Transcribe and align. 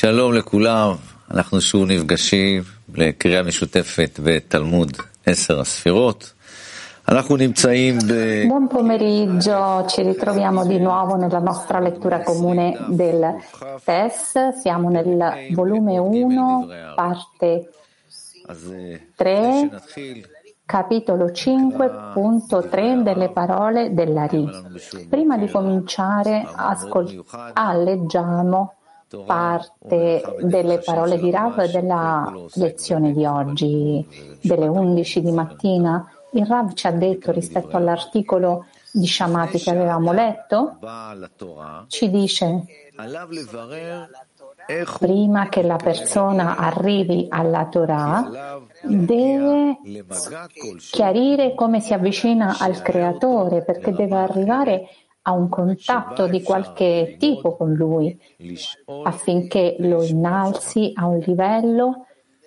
שלום 0.00 0.32
לכולם, 0.34 0.92
אנחנו 1.30 1.60
שוב 1.60 1.84
נפגשים 1.90 2.62
לקריאה 2.94 3.42
משותפת 3.42 4.20
בתלמוד 4.22 4.92
עשר 5.26 5.60
הספירות. 5.60 6.32
אנחנו 7.08 7.36
נמצאים 7.36 7.98
ב... 7.98 8.12
Buon 8.48 8.66
pomeriggio, 8.68 9.84
ci 9.86 10.02
ritroviamo 10.02 10.66
di 10.66 10.78
nuovo 10.78 11.14
nella 11.14 11.38
nostra 11.38 11.78
lettura 11.78 12.20
comune 12.22 12.76
del 12.88 13.36
TES. 13.84 14.58
Siamo 14.60 14.88
nel 14.90 15.48
volume 15.52 15.98
1, 15.98 16.66
parte 16.96 17.70
3, 19.14 19.70
capitolo 20.64 21.26
5.3 21.26 23.02
delle 23.02 23.28
parole 23.30 23.94
della 23.94 24.26
RI. 24.26 24.48
Prima 25.08 25.38
di 25.38 25.48
cominciare, 25.48 26.44
ascol- 26.56 27.24
leggiamo 27.84 28.74
parte 29.25 30.21
delle 30.41 30.79
parole 30.79 31.17
di 31.17 31.31
Rav 31.31 31.69
della 31.71 32.33
lezione 32.53 33.13
di 33.13 33.25
oggi, 33.25 34.05
delle 34.41 34.67
11 34.67 35.21
di 35.21 35.31
mattina. 35.31 36.09
Il 36.33 36.45
Rav 36.45 36.73
ci 36.73 36.87
ha 36.87 36.91
detto 36.91 37.31
rispetto 37.31 37.75
all'articolo 37.75 38.65
di 38.91 39.07
Shamati 39.07 39.57
che 39.57 39.69
avevamo 39.69 40.11
letto, 40.11 40.77
ci 41.87 42.09
dice 42.09 42.63
prima 44.99 45.49
che 45.49 45.63
la 45.63 45.77
persona 45.77 46.57
arrivi 46.57 47.25
alla 47.29 47.67
Torah 47.67 48.59
deve 48.83 49.79
chiarire 50.91 51.55
come 51.55 51.79
si 51.79 51.93
avvicina 51.93 52.57
al 52.59 52.81
creatore 52.81 53.63
perché 53.63 53.91
deve 53.91 54.15
arrivare 54.15 54.89
a 55.23 55.31
un 55.31 55.49
contatto 55.49 56.27
di 56.27 56.41
qualche 56.41 57.15
tipo 57.19 57.55
con 57.55 57.73
lui 57.73 58.19
affinché 59.03 59.75
lo 59.79 60.03
innalzi 60.03 60.91
a 60.95 61.05
un 61.07 61.19
livello 61.19 62.05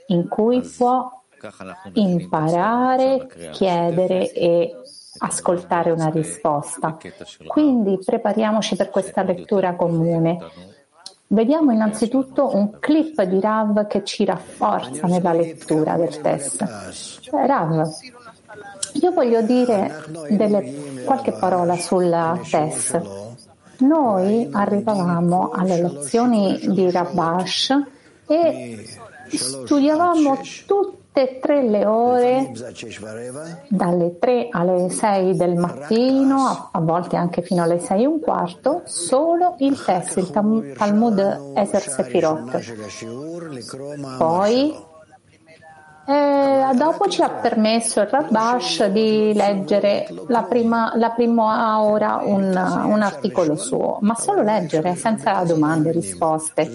in 0.08 0.28
cui 0.28 0.60
può 0.60 1.22
imparare, 1.92 3.26
chiedere 3.52 4.32
e 4.32 4.76
ascoltare 5.18 5.90
una 5.90 6.08
risposta. 6.08 6.98
Quindi 7.46 7.98
prepariamoci 8.04 8.76
per 8.76 8.90
questa 8.90 9.22
lettura 9.22 9.76
comune. 9.76 10.38
Vediamo 11.26 11.72
innanzitutto 11.72 12.54
un 12.54 12.78
clip 12.78 13.22
di 13.22 13.40
Rav 13.40 13.86
che 13.86 14.04
ci 14.04 14.24
rafforza 14.24 15.06
nella 15.06 15.32
lettura 15.32 15.96
del 15.96 16.20
testo. 16.20 16.66
Rav, 17.30 17.88
io 18.94 19.10
voglio 19.12 19.42
dire 19.42 20.04
delle, 20.30 21.02
qualche 21.04 21.32
parola 21.32 21.76
sul 21.76 22.10
test. 22.50 23.00
Noi 23.78 24.48
arrivavamo 24.52 25.50
alle 25.50 25.82
lezioni 25.82 26.58
di 26.68 26.90
Rabash 26.90 27.76
e 28.26 28.86
studiavamo 29.28 30.38
tutte 30.66 31.02
e 31.16 31.38
tre 31.38 31.62
le 31.62 31.86
ore, 31.86 32.50
dalle 33.68 34.18
3 34.18 34.48
alle 34.50 34.90
6 34.90 35.36
del 35.36 35.54
mattino, 35.54 36.70
a 36.72 36.80
volte 36.80 37.14
anche 37.14 37.40
fino 37.40 37.62
alle 37.62 37.78
6 37.78 38.02
e 38.02 38.06
un 38.06 38.18
quarto, 38.18 38.82
solo 38.84 39.54
il 39.58 39.80
test, 39.80 40.16
il 40.16 40.30
Talmud 40.76 41.52
Eser 41.54 41.82
Sefirot. 41.82 42.58
Poi 44.18 44.74
eh, 46.06 46.74
dopo 46.74 47.08
ci 47.08 47.22
ha 47.22 47.30
permesso 47.30 48.00
il 48.00 48.06
Rabash 48.06 48.86
di 48.86 49.32
leggere 49.34 50.06
la 50.28 50.42
prima, 50.42 50.92
la 50.96 51.10
prima 51.10 51.80
ora 51.82 52.20
un, 52.22 52.44
un, 52.44 53.02
articolo 53.02 53.56
suo, 53.56 53.98
ma 54.02 54.14
solo 54.14 54.42
leggere 54.42 54.94
senza 54.96 55.42
domande 55.44 55.90
e 55.90 55.92
risposte. 55.92 56.68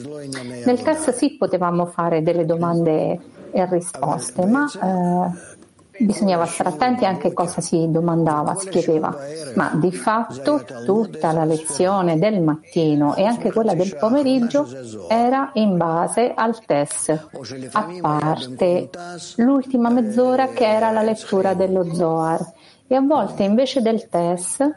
Nel 0.66 0.82
test 0.82 1.14
sì 1.14 1.38
potevamo 1.38 1.86
fare 1.86 2.24
delle 2.24 2.46
domande 2.46 3.20
e 3.52 3.66
risposte, 3.70 4.46
ma 4.46 4.66
eh, 4.82 5.58
bisognava 6.00 6.46
stare 6.46 6.70
attenti 6.70 7.06
anche 7.06 7.28
a 7.28 7.34
cosa 7.34 7.62
si 7.62 7.90
domandava, 7.90 8.56
si 8.56 8.70
chiedeva, 8.70 9.16
ma 9.56 9.72
di 9.76 9.92
fatto 9.92 10.64
tutta 10.86 11.32
la 11.32 11.44
lezione 11.44 12.18
del 12.18 12.42
mattino 12.42 13.16
e 13.16 13.24
anche 13.24 13.52
quella 13.52 13.74
del 13.74 13.96
pomeriggio 13.96 14.68
era 15.08 15.52
in 15.54 15.78
base 15.78 16.34
al 16.36 16.64
test, 16.66 17.28
a 17.72 17.88
parte 18.02 18.90
l'ultima 19.38 19.90
mezz'ora 19.90 20.48
che 20.48 20.66
era 20.66 20.92
la 20.92 21.02
lettura 21.02 21.54
dello 21.54 21.94
Zohar. 21.94 22.54
E 22.88 22.96
a 22.96 23.02
volte 23.02 23.44
invece 23.44 23.82
del 23.82 24.10
test 24.10 24.68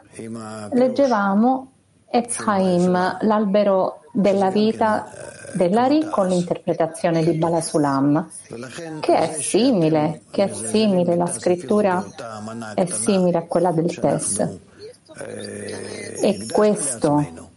leggevamo 0.71 1.71
Ezchaim, 2.11 3.17
l'albero 3.21 4.01
della 4.11 4.51
vita 4.51 5.07
dell'Ari 5.53 6.07
con 6.09 6.27
l'interpretazione 6.27 7.23
di 7.23 7.33
Balasulam, 7.33 8.29
che 8.99 9.15
è 9.15 9.33
simile, 9.39 10.21
che 10.29 10.43
è 10.45 10.53
simile, 10.53 11.15
la 11.15 11.27
scrittura 11.27 12.05
è 12.73 12.85
simile 12.85 13.37
a 13.37 13.43
quella 13.43 13.71
del 13.71 13.93
Tess. 13.99 14.39
E 16.21 16.47
questo 16.51 17.51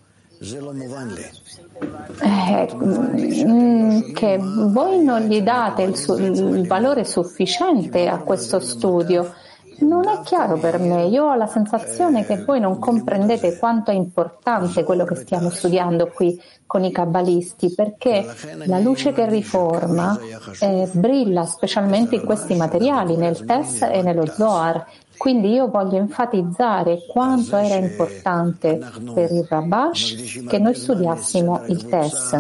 eh, 2.21 2.69
mm, 2.75 4.13
che 4.13 4.39
voi 4.41 5.03
non 5.03 5.23
gli 5.23 5.41
date 5.41 5.83
il, 5.83 5.97
su, 5.97 6.15
il 6.15 6.67
valore 6.67 7.05
sufficiente 7.05 8.09
a 8.09 8.19
questo 8.19 8.61
studio 8.61 9.33
non 9.81 10.09
è 10.09 10.21
chiaro 10.23 10.57
per 10.59 10.79
me, 10.79 11.07
io 11.07 11.25
ho 11.25 11.35
la 11.35 11.47
sensazione 11.47 12.25
che 12.25 12.43
voi 12.45 12.61
non 12.61 12.79
comprendete 12.79 13.59
quanto 13.59 13.91
è 13.91 13.95
importante 13.95 14.85
quello 14.85 15.05
che 15.05 15.17
stiamo 15.17 15.51
studiando 15.51 16.09
qui 16.09 16.41
con 16.67 16.85
i 16.85 16.91
kabbalisti, 16.91 17.75
perché 17.75 18.27
la 18.65 18.79
luce 18.79 19.13
che 19.13 19.29
riforma 19.29 20.19
eh, 20.61 20.89
brilla 20.93 21.45
specialmente 21.45 22.17
in 22.17 22.25
questi 22.25 22.55
materiali, 22.55 23.17
nel 23.17 23.45
Tess 23.45 23.83
e 23.83 24.03
nello 24.03 24.27
Zohar. 24.27 24.85
Quindi 25.17 25.53
io 25.53 25.69
voglio 25.69 25.97
enfatizzare 25.97 27.07
quanto 27.09 27.57
era 27.57 27.77
importante 27.77 28.79
per 29.15 29.31
il 29.31 29.47
Rabash 29.49 30.45
che 30.47 30.59
noi 30.59 30.75
studiassimo 30.75 31.65
il 31.69 31.87
Tess. 31.87 32.33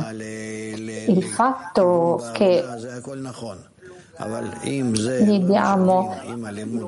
Il 1.08 1.22
fatto 1.22 2.22
che 2.32 2.62
diamo 5.44 6.14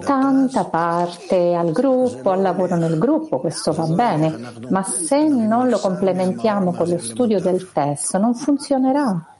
tanta 0.05 0.65
parte 0.65 1.55
al 1.55 1.72
gruppo, 1.72 2.31
al 2.31 2.41
lavoro 2.41 2.77
nel 2.77 2.99
gruppo, 2.99 3.39
questo 3.39 3.72
va 3.72 3.84
bene, 3.84 4.34
ma 4.71 4.83
se 4.83 5.28
non 5.28 5.69
lo 5.69 5.78
complementiamo 5.78 6.72
con 6.72 6.88
lo 6.88 6.99
studio 6.99 7.38
del 7.41 7.71
testo 7.71 8.19
non 8.19 8.34
funzionerà. 8.34 9.34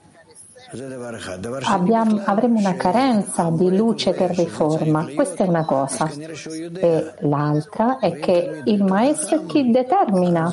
Abbiamo, 1.63 2.21
avremo 2.27 2.59
una 2.59 2.75
carenza 2.75 3.49
di 3.51 3.75
luce 3.75 4.13
che 4.13 4.27
riforma, 4.27 5.07
questa 5.15 5.45
è 5.45 5.49
una 5.49 5.65
cosa. 5.65 6.11
E 6.11 7.15
l'altra 7.21 7.99
è 7.99 8.19
che 8.19 8.63
il 8.65 8.85
maestro 8.85 9.41
è 9.41 9.47
chi 9.47 9.71
determina 9.71 10.53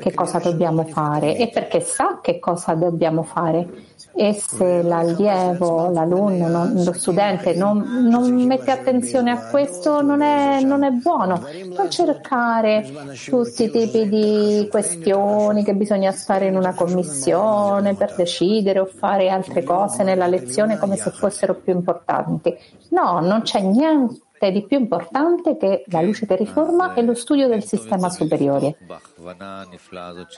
che 0.00 0.12
cosa 0.14 0.40
dobbiamo 0.40 0.82
fare 0.84 1.36
e 1.36 1.48
perché 1.48 1.80
sa 1.80 2.18
che 2.20 2.40
cosa 2.40 2.74
dobbiamo 2.74 3.22
fare 3.22 3.90
e 4.14 4.34
se 4.34 4.82
l'allievo, 4.82 5.90
l'alunno, 5.90 6.48
non, 6.48 6.84
lo 6.84 6.92
studente 6.92 7.54
non, 7.54 8.08
non, 8.08 8.30
mette 8.44 8.70
attenzione 8.70 9.30
a 9.30 9.48
questo 9.48 10.02
non 10.02 10.20
è, 10.20 10.62
non 10.62 10.84
è, 10.84 10.90
buono. 10.90 11.40
Non 11.74 11.90
cercare 11.90 12.84
tutti 13.24 13.64
i 13.64 13.70
tipi 13.70 14.08
di 14.08 14.68
questioni 14.70 15.64
che 15.64 15.74
bisogna 15.74 16.12
stare 16.12 16.46
in 16.46 16.56
una 16.56 16.74
commissione 16.74 17.94
per 17.94 18.14
decidere 18.14 18.80
o 18.80 18.86
fare 18.86 19.30
altre 19.30 19.62
cose 19.62 20.02
nella 20.02 20.26
lezione 20.26 20.78
come 20.78 20.96
se 20.96 21.10
fossero 21.10 21.54
più 21.54 21.72
importanti. 21.72 22.54
No, 22.90 23.20
non 23.20 23.42
c'è 23.42 23.60
niente 23.60 24.20
di 24.50 24.64
più 24.64 24.78
importante 24.78 25.56
che 25.56 25.84
la 25.86 26.00
luce 26.00 26.26
che 26.26 26.36
riforma 26.36 26.94
e 26.94 27.02
lo 27.02 27.14
studio 27.14 27.46
del 27.46 27.62
sistema 27.62 28.08
superiore. 28.08 28.76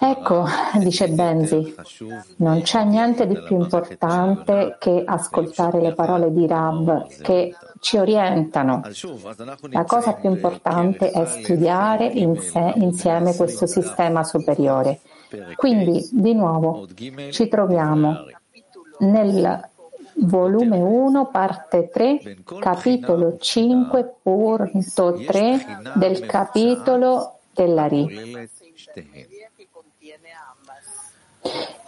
Ecco, 0.01 0.45
dice 0.79 1.09
Benzi, 1.09 1.75
non 2.37 2.61
c'è 2.63 2.85
niente 2.85 3.27
di 3.27 3.41
più 3.41 3.61
importante 3.61 4.77
che 4.79 5.03
ascoltare 5.07 5.81
le 5.81 5.95
parole 5.95 6.33
di 6.33 6.47
Rab 6.47 7.07
che 7.23 7.55
ci 7.81 7.97
orientano. 7.97 8.83
La 9.71 9.85
cosa 9.85 10.15
più 10.15 10.31
importante 10.31 11.11
è 11.11 11.25
studiare 11.25 12.07
in 12.07 12.39
sé, 12.39 12.73
insieme 12.77 13.35
questo 13.35 13.67
sistema 13.67 14.25
superiore. 14.25 15.01
Quindi, 15.57 16.07
di 16.13 16.35
nuovo, 16.35 16.87
ci 17.31 17.49
troviamo 17.49 18.27
nel 18.99 19.73
volume 20.17 20.79
1, 20.79 21.27
parte 21.27 21.89
3, 21.89 22.39
capitolo 22.59 23.37
5.3 23.41 25.99
del 25.99 26.27
capitolo 26.27 27.39
della 27.53 27.87
Ri. 27.87 28.49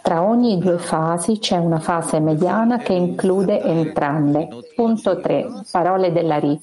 Tra 0.01 0.23
ogni 0.23 0.57
due 0.59 0.77
fasi 0.77 1.39
c'è 1.39 1.57
una 1.57 1.79
fase 1.79 2.19
mediana 2.19 2.77
che 2.77 2.93
include 2.93 3.59
entrambe. 3.61 4.47
Punto 4.75 5.19
3. 5.19 5.63
Parole 5.69 6.13
della 6.13 6.37
Ri. 6.37 6.57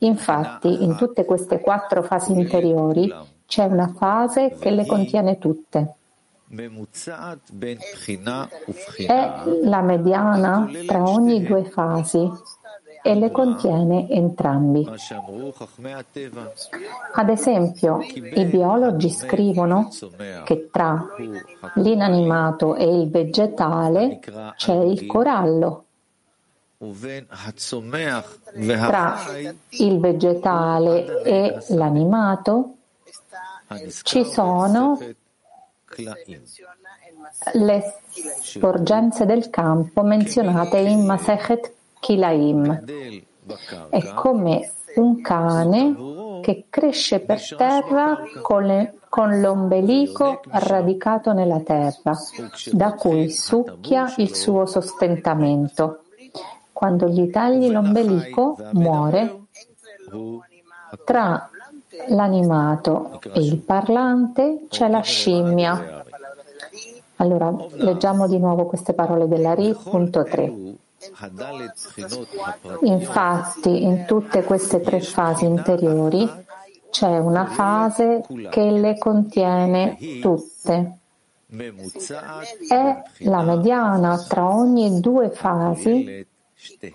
Infatti, 0.00 0.84
in 0.84 0.94
tutte 0.94 1.24
queste 1.24 1.60
quattro 1.60 2.02
fasi 2.02 2.32
interiori 2.32 3.12
c'è 3.46 3.64
una 3.64 3.88
fase 3.88 4.56
che 4.60 4.70
le 4.70 4.86
contiene 4.86 5.38
tutte. 5.38 5.94
È 9.06 9.32
la 9.62 9.80
mediana 9.80 10.70
tra 10.86 11.02
ogni 11.02 11.42
due 11.42 11.64
fasi 11.64 12.30
e 13.06 13.14
le 13.14 13.30
contiene 13.30 14.08
entrambi. 14.08 14.88
Ad 17.12 17.28
esempio, 17.28 18.00
i 18.00 18.44
biologi 18.46 19.10
scrivono 19.10 19.90
che 20.44 20.70
tra 20.72 21.04
l'inanimato 21.74 22.74
e 22.76 23.00
il 23.00 23.10
vegetale 23.10 24.20
c'è 24.56 24.74
il 24.74 25.04
corallo. 25.04 25.84
Tra 28.86 29.18
il 29.68 30.00
vegetale 30.00 31.22
e 31.22 31.64
l'animato 31.68 32.76
ci 34.02 34.24
sono 34.24 34.98
le 37.52 37.82
sporgenze 38.40 39.26
del 39.26 39.50
campo 39.50 40.02
menzionate 40.02 40.78
in 40.78 41.04
Masechet 41.04 41.72
Kilaim. 42.00 42.84
È 43.90 44.14
come 44.14 44.72
un 44.96 45.20
cane 45.20 46.40
che 46.42 46.66
cresce 46.68 47.20
per 47.20 47.40
terra 47.56 48.18
con, 48.42 48.64
le, 48.64 48.98
con 49.08 49.40
l'ombelico 49.40 50.40
radicato 50.48 51.32
nella 51.32 51.60
terra, 51.60 52.12
da 52.72 52.92
cui 52.94 53.30
succhia 53.30 54.12
il 54.18 54.34
suo 54.34 54.66
sostentamento. 54.66 56.00
Quando 56.72 57.08
gli 57.08 57.30
tagli 57.30 57.70
l'ombelico, 57.70 58.56
muore. 58.72 59.42
Tra 61.04 61.50
l'animato 62.08 63.20
e 63.32 63.40
il 63.40 63.58
parlante 63.58 64.66
c'è 64.68 64.88
la 64.88 65.00
scimmia. 65.00 66.04
Allora, 67.16 67.54
leggiamo 67.72 68.26
di 68.26 68.38
nuovo 68.38 68.66
queste 68.66 68.92
parole 68.92 69.28
della 69.28 69.54
RI, 69.54 69.74
punto 69.82 70.24
3. 70.24 70.52
Infatti, 72.82 73.82
in 73.82 74.04
tutte 74.06 74.42
queste 74.42 74.80
tre 74.80 75.00
fasi 75.00 75.44
interiori 75.44 76.28
c'è 76.90 77.18
una 77.18 77.46
fase 77.46 78.24
che 78.50 78.70
le 78.70 78.96
contiene 78.98 79.96
tutte. 80.20 80.98
È 82.68 83.02
la 83.18 83.42
mediana 83.42 84.18
tra 84.18 84.48
ogni 84.48 85.00
due 85.00 85.30
fasi 85.30 86.26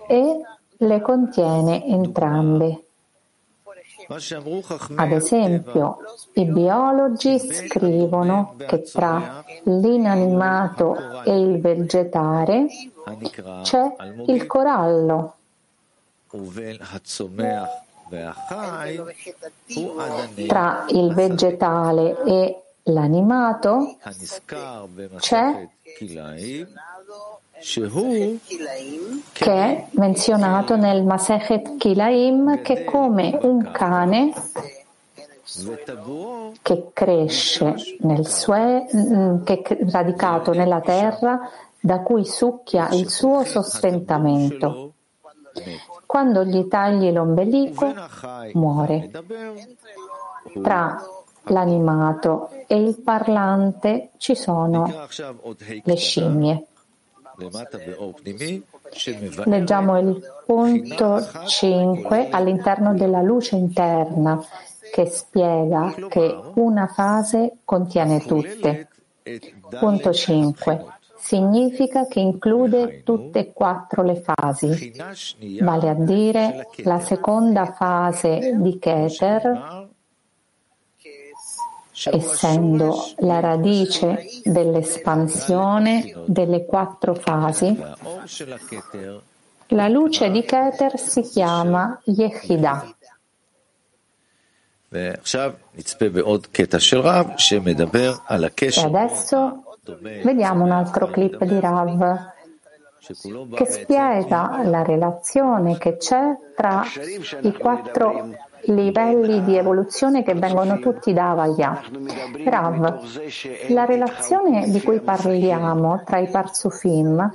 e 0.08 0.40
le 0.76 1.00
contiene 1.00 1.86
entrambe. 1.86 2.89
Ad 4.96 5.12
esempio, 5.12 5.98
i 6.32 6.44
biologi 6.44 7.38
scrivono 7.38 8.56
che 8.66 8.82
tra 8.82 9.44
l'inanimato 9.62 11.22
e 11.22 11.38
il 11.38 11.60
vegetale 11.60 12.66
c'è 13.62 13.94
il 14.26 14.46
corallo. 14.46 15.36
Tra 20.48 20.84
il 20.88 21.14
vegetale 21.14 22.22
e 22.24 22.62
l'animato 22.82 23.96
c'è 25.18 25.68
che 29.32 29.52
è 29.52 29.86
menzionato 29.92 30.76
nel 30.76 31.04
Masechet 31.04 31.76
Kilaim 31.76 32.62
che 32.62 32.84
come 32.84 33.38
un 33.42 33.70
cane 33.72 34.32
che 36.62 36.90
cresce 36.92 37.74
nel 38.00 38.26
sue, 38.26 38.86
mm, 38.94 39.42
che 39.42 39.62
è 39.62 39.78
radicato 39.90 40.52
nella 40.52 40.80
terra 40.80 41.40
da 41.80 42.00
cui 42.00 42.24
succhia 42.24 42.88
il 42.90 43.10
suo 43.10 43.44
sostentamento. 43.44 44.92
Quando 46.06 46.44
gli 46.44 46.68
tagli 46.68 47.10
l'ombelico, 47.10 47.92
muore. 48.52 49.10
Tra 50.62 51.02
l'animato 51.44 52.50
e 52.66 52.76
il 52.80 53.00
parlante 53.00 54.10
ci 54.18 54.34
sono 54.36 55.08
le 55.82 55.96
scimmie. 55.96 56.66
Leggiamo 59.44 59.98
il 59.98 60.22
punto 60.44 61.28
5 61.46 62.28
all'interno 62.30 62.94
della 62.94 63.22
luce 63.22 63.56
interna 63.56 64.42
che 64.92 65.06
spiega 65.06 65.94
che 66.08 66.36
una 66.54 66.86
fase 66.86 67.58
contiene 67.64 68.20
tutte. 68.20 68.88
Punto 69.78 70.12
5 70.12 70.84
significa 71.20 72.06
che 72.06 72.18
include 72.18 73.02
tutte 73.04 73.38
e 73.38 73.52
quattro 73.52 74.02
le 74.02 74.16
fasi, 74.16 74.92
vale 75.60 75.88
a 75.88 75.94
dire 75.94 76.68
la 76.78 76.98
seconda 76.98 77.72
fase 77.72 78.56
di 78.56 78.78
Keter, 78.78 79.88
essendo 82.04 83.12
la 83.18 83.40
radice 83.40 84.26
dell'espansione 84.44 86.14
delle 86.26 86.64
quattro 86.64 87.14
fasi, 87.14 87.78
la 89.68 89.88
luce 89.88 90.30
di 90.30 90.42
Keter 90.42 90.98
si 90.98 91.22
chiama 91.22 92.00
Yehidah. 92.04 92.94
E 94.92 95.20
adesso 98.84 99.64
vediamo 100.22 100.64
un 100.64 100.70
altro 100.70 101.06
clip 101.08 101.44
di 101.44 101.60
Rav 101.60 102.28
che 103.54 103.66
spiega 103.66 104.60
la 104.64 104.82
relazione 104.82 105.78
che 105.78 105.96
c'è 105.96 106.36
tra 106.54 106.84
i 107.40 107.52
quattro 107.52 108.48
livelli 108.74 109.42
di 109.44 109.56
evoluzione 109.56 110.22
che 110.22 110.34
vengono 110.34 110.78
tutti 110.78 111.12
da 111.12 111.30
Avaya. 111.30 111.80
Rav, 112.44 113.02
la 113.68 113.84
relazione 113.84 114.70
di 114.70 114.80
cui 114.80 115.00
parliamo 115.00 116.02
tra 116.04 116.18
i 116.18 116.28
Parsufim 116.28 117.30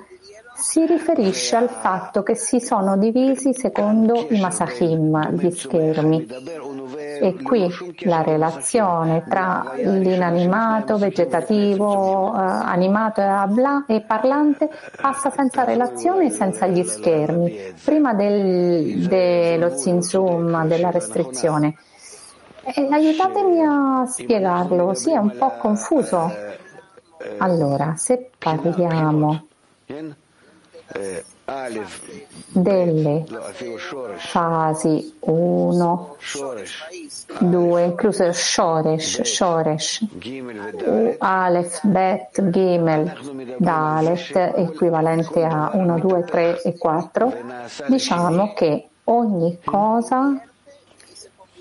si 0.55 0.85
riferisce 0.85 1.57
al 1.57 1.69
fatto 1.69 2.23
che 2.23 2.35
si 2.35 2.61
sono 2.61 2.97
divisi 2.97 3.53
secondo 3.53 4.25
i 4.29 4.39
Masahim, 4.39 5.31
gli 5.31 5.51
schermi. 5.51 6.25
E 7.21 7.41
qui 7.41 7.69
la 7.99 8.21
relazione 8.21 9.23
tra 9.27 9.73
l'inanimato, 9.75 10.97
vegetativo, 10.97 12.33
eh, 12.33 12.39
animato 12.39 13.21
e, 13.87 14.01
parlante 14.01 14.69
passa 14.99 15.29
senza 15.29 15.63
relazione 15.63 16.27
e 16.27 16.29
senza 16.29 16.67
gli 16.67 16.83
schermi, 16.83 17.73
prima 17.83 18.13
del, 18.13 19.07
dello 19.07 19.75
zinzum, 19.75 20.67
della 20.67 20.91
restrizione. 20.91 21.75
E 22.63 22.87
aiutatemi 22.89 23.61
a 23.61 24.05
spiegarlo, 24.07 24.93
sì, 24.93 25.11
è 25.11 25.17
un 25.17 25.35
po' 25.37 25.51
confuso. 25.57 26.31
Allora, 27.37 27.93
se 27.95 28.31
parliamo 28.37 29.47
delle. 32.47 33.23
Fasi 34.17 35.15
1, 35.19 36.17
2, 37.39 37.83
incluso 37.83 38.33
Shoresh, 38.33 39.21
Shoresh, 39.21 40.05
Alef, 41.19 41.85
Bet, 41.85 42.49
Gimel, 42.49 43.55
Dalet, 43.57 44.35
equivalente 44.55 45.43
a 45.43 45.69
1, 45.73 45.99
2, 45.99 46.23
3 46.23 46.61
e 46.63 46.77
4, 46.77 47.33
diciamo 47.87 48.53
che 48.53 48.89
ogni 49.03 49.59
cosa 49.63 50.41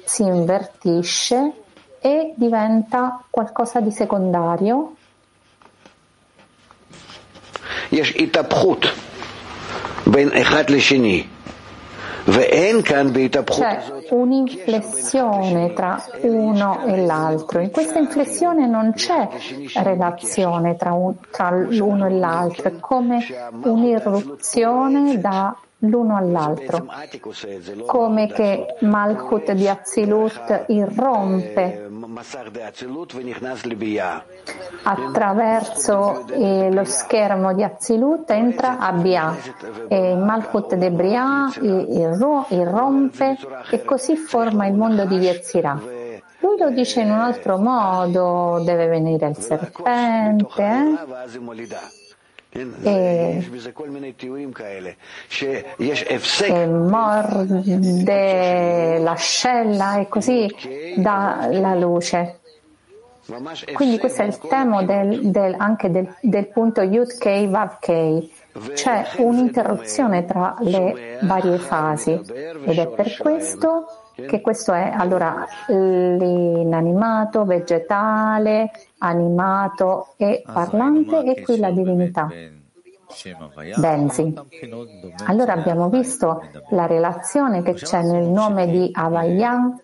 si 0.04 0.22
invertisce 0.22 1.52
e 2.00 2.32
diventa 2.36 3.22
qualcosa 3.28 3.80
di 3.80 3.90
secondario. 3.90 4.96
בין 10.13 10.29
אחד 10.33 10.69
לשני. 10.69 11.23
C'è 12.25 12.73
un'inflessione 14.09 15.73
tra 15.73 16.03
uno 16.21 16.85
e 16.85 17.05
l'altro. 17.05 17.59
In 17.59 17.71
questa 17.71 17.97
inflessione 17.97 18.67
non 18.67 18.93
c'è 18.93 19.27
relazione 19.81 20.75
tra, 20.75 20.91
un, 20.93 21.13
tra 21.31 21.49
l'uno 21.49 22.05
e 22.05 22.11
l'altro, 22.11 22.69
è 22.69 22.79
come 22.79 23.25
un'irruzione 23.63 25.19
da 25.19 25.55
l'uno 25.88 26.16
all'altro, 26.16 26.86
come 27.86 28.26
che 28.28 28.76
Malchut 28.80 29.52
di 29.52 29.68
Azilut 29.68 30.64
irrompe 30.68 31.88
attraverso 34.82 36.26
eh, 36.28 36.70
lo 36.72 36.84
schermo 36.84 37.54
di 37.54 37.62
Azilut 37.62 38.30
entra 38.30 38.78
a 38.78 38.92
Bia 38.92 39.36
e 39.88 40.14
Malchut 40.14 40.74
de 40.74 40.90
Bria 40.90 41.48
irrompe 42.48 43.36
e 43.70 43.84
così 43.84 44.16
forma 44.16 44.66
il 44.66 44.74
mondo 44.74 45.04
di 45.04 45.16
Yetzirah. 45.16 45.80
Lui 46.40 46.58
lo 46.58 46.70
dice 46.70 47.00
in 47.00 47.10
un 47.10 47.20
altro 47.20 47.56
modo, 47.56 48.62
deve 48.62 48.86
venire 48.86 49.28
il 49.28 49.36
serpente. 49.38 50.62
Eh? 50.62 52.02
E, 52.56 53.44
e 56.46 56.66
morde 56.66 58.18
l'ascella 59.00 59.98
e 59.98 60.08
così 60.08 60.48
dà 60.94 61.48
la 61.50 61.74
luce. 61.74 62.38
Quindi 63.72 63.98
questo 63.98 64.22
è 64.22 64.26
il 64.26 64.38
tema 64.38 64.84
del, 64.84 65.30
del, 65.30 65.56
anche 65.58 65.90
del, 65.90 66.14
del 66.20 66.46
punto 66.46 66.82
Yud 66.82 67.18
Kei 67.18 67.48
Vav 67.48 67.78
Kei. 67.80 68.32
C'è 68.72 69.14
un'interruzione 69.16 70.24
tra 70.24 70.54
le 70.60 71.18
varie 71.22 71.58
fasi 71.58 72.12
ed 72.12 72.78
è 72.78 72.86
per 72.86 73.16
questo 73.16 74.03
che 74.14 74.40
questo 74.40 74.72
è 74.72 74.92
allora 74.94 75.46
l'inanimato, 75.68 77.44
vegetale, 77.44 78.70
animato 78.98 80.14
e 80.16 80.42
parlante 80.44 81.24
e 81.24 81.42
qui 81.42 81.58
la 81.58 81.70
divinità. 81.70 82.28
Benzi. 83.76 84.34
Allora 85.26 85.52
abbiamo 85.52 85.88
visto 85.88 86.42
la 86.70 86.86
relazione 86.86 87.62
che 87.62 87.74
c'è 87.74 88.02
nel 88.02 88.24
nome 88.24 88.66
di 88.66 88.90
Avaya 88.92 89.78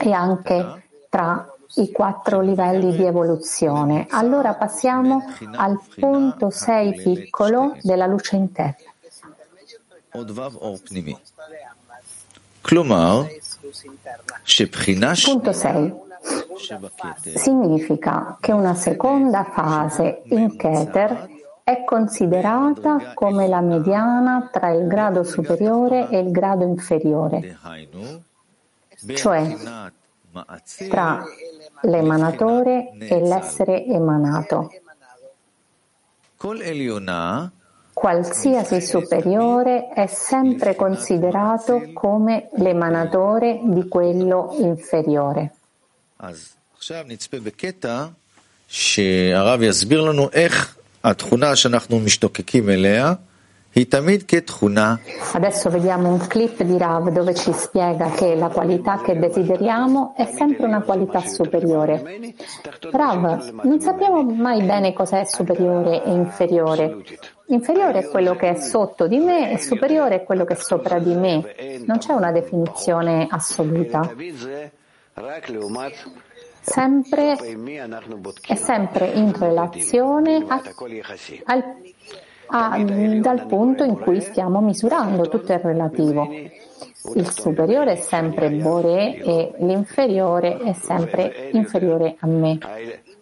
e 0.00 0.12
anche 0.12 0.82
tra 1.08 1.46
i 1.76 1.90
quattro 1.90 2.40
livelli 2.40 2.94
di 2.96 3.04
evoluzione. 3.04 4.06
Allora 4.10 4.54
passiamo 4.54 5.24
al 5.54 5.80
punto 5.98 6.50
6 6.50 6.94
piccolo 7.02 7.76
della 7.82 8.06
luce 8.06 8.36
interna. 8.36 8.90
Punto 15.30 15.52
6. 15.52 15.92
Significa 17.34 18.36
che 18.40 18.52
una 18.52 18.74
seconda 18.74 19.44
fase 19.44 20.22
in 20.26 20.56
Keter 20.56 21.28
è 21.64 21.84
considerata 21.84 23.12
come 23.14 23.46
la 23.48 23.60
mediana 23.60 24.48
tra 24.52 24.70
il 24.70 24.86
grado 24.86 25.22
superiore 25.24 26.08
e 26.08 26.18
il 26.18 26.30
grado 26.30 26.64
inferiore, 26.64 27.58
cioè 29.14 29.56
tra 30.88 31.24
l'emanatore 31.82 32.92
e 32.98 33.20
l'essere 33.20 33.84
emanato 33.86 34.70
Qualsiasi 37.93 38.79
superiore 38.81 39.89
è 39.89 40.05
sempre 40.07 40.75
considerato 40.75 41.91
come 41.93 42.49
l'emanatore 42.55 43.59
di 43.63 43.87
quello 43.87 44.55
inferiore. 44.59 45.51
שהרב 48.69 49.63
יסביר 49.63 50.01
לנו 50.01 50.29
איך 50.33 50.77
התכונה 51.03 51.55
שאנחנו 51.55 51.99
משתוקקים 51.99 52.69
אליה 52.69 53.13
Adesso 55.33 55.69
vediamo 55.69 56.09
un 56.09 56.25
clip 56.25 56.63
di 56.63 56.77
Rav 56.79 57.11
dove 57.11 57.35
ci 57.35 57.53
spiega 57.53 58.09
che 58.09 58.33
la 58.33 58.47
qualità 58.47 58.99
che 59.03 59.19
desideriamo 59.19 60.15
è 60.15 60.25
sempre 60.25 60.65
una 60.65 60.81
qualità 60.81 61.21
superiore. 61.27 62.01
Rav, 62.89 63.63
non 63.63 63.79
sappiamo 63.79 64.23
mai 64.23 64.63
bene 64.63 64.93
cosa 64.93 65.19
è 65.19 65.25
superiore 65.25 66.03
e 66.03 66.09
inferiore. 66.11 67.03
Inferiore 67.52 68.00
è 68.00 68.08
quello 68.08 68.34
che 68.34 68.50
è 68.50 68.54
sotto 68.54 69.06
di 69.06 69.18
me 69.18 69.52
e 69.52 69.58
superiore 69.58 70.16
è 70.16 70.24
quello 70.24 70.44
che 70.44 70.54
è 70.54 70.56
sopra 70.56 70.98
di 70.98 71.14
me. 71.14 71.54
Non 71.84 71.98
c'è 71.98 72.12
una 72.12 72.32
definizione 72.32 73.26
assoluta. 73.30 74.14
Sempre, 76.64 77.36
è 78.46 78.54
sempre 78.54 79.06
in 79.08 79.32
relazione 79.36 80.44
a, 80.46 80.62
al 81.44 81.64
a, 82.52 82.78
dal 83.20 83.46
punto 83.46 83.82
in 83.82 83.98
cui 83.98 84.20
stiamo 84.20 84.60
misurando, 84.60 85.28
tutto 85.28 85.52
è 85.52 85.60
relativo. 85.62 86.28
Il 87.14 87.30
superiore 87.30 87.92
è 87.92 87.96
sempre 87.96 88.50
Bore 88.50 89.16
e 89.16 89.54
l'inferiore 89.58 90.58
è 90.58 90.72
sempre 90.72 91.50
inferiore 91.52 92.16
a 92.20 92.26
me. 92.26 92.58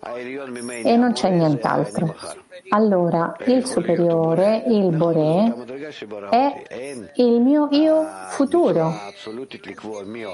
E 0.02 0.96
non 0.96 1.12
c'è 1.12 1.30
nient'altro. 1.30 2.14
Allora, 2.70 3.36
il 3.46 3.66
superiore, 3.66 4.64
il 4.66 4.96
Bore, 4.96 5.54
è 6.30 6.62
il 7.16 7.40
mio 7.40 7.68
io 7.70 8.06
futuro. 8.28 8.92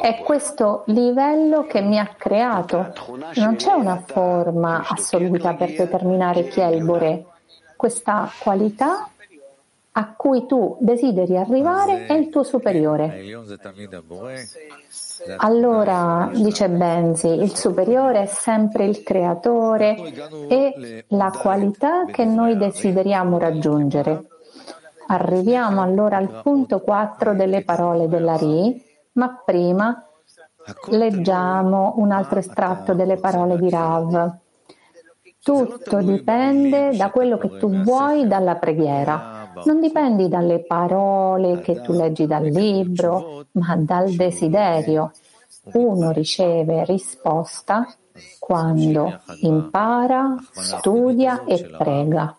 È 0.02 0.22
questo 0.24 0.84
livello 0.86 1.66
che 1.66 1.80
mi 1.80 1.98
ha 1.98 2.14
creato. 2.16 2.92
Non 3.34 3.56
c'è 3.56 3.72
una 3.72 4.02
forma 4.06 4.84
assoluta 4.86 5.54
per 5.54 5.74
determinare 5.74 6.46
chi 6.48 6.60
è 6.60 6.66
il 6.66 6.84
Bore 6.84 7.26
questa 7.76 8.30
qualità 8.38 9.10
a 9.92 10.14
cui 10.14 10.46
tu 10.46 10.76
desideri 10.80 11.36
arrivare 11.36 12.06
è 12.06 12.14
il 12.14 12.28
tuo 12.30 12.42
superiore. 12.42 13.22
Allora, 15.38 16.30
dice 16.32 16.68
Benzi, 16.68 17.28
il 17.28 17.54
superiore 17.54 18.22
è 18.22 18.26
sempre 18.26 18.84
il 18.84 19.02
creatore 19.02 19.96
e 20.48 21.04
la 21.08 21.30
qualità 21.30 22.04
che 22.04 22.24
noi 22.24 22.56
desideriamo 22.56 23.38
raggiungere. 23.38 24.26
Arriviamo 25.08 25.82
allora 25.82 26.16
al 26.16 26.40
punto 26.42 26.80
4 26.80 27.34
delle 27.34 27.62
parole 27.62 28.08
della 28.08 28.36
Ri, 28.36 28.82
ma 29.12 29.40
prima 29.44 30.04
leggiamo 30.88 31.94
un 31.96 32.10
altro 32.10 32.40
estratto 32.40 32.92
delle 32.92 33.16
parole 33.16 33.56
di 33.56 33.70
Rav. 33.70 34.38
Tutto 35.42 36.02
dipende 36.02 36.96
da 36.96 37.10
quello 37.10 37.38
che 37.38 37.56
tu 37.56 37.70
vuoi 37.70 38.26
dalla 38.26 38.56
preghiera. 38.56 39.35
Non 39.64 39.80
dipendi 39.80 40.28
dalle 40.28 40.60
parole 40.60 41.60
che 41.60 41.80
tu 41.80 41.92
leggi 41.92 42.26
dal 42.26 42.44
libro, 42.44 43.46
ma 43.52 43.76
dal 43.76 44.10
desiderio. 44.10 45.12
Uno 45.72 46.10
riceve 46.10 46.84
risposta 46.84 47.86
quando 48.38 49.20
impara, 49.40 50.36
studia 50.52 51.44
e 51.44 51.64
prega. 51.76 52.36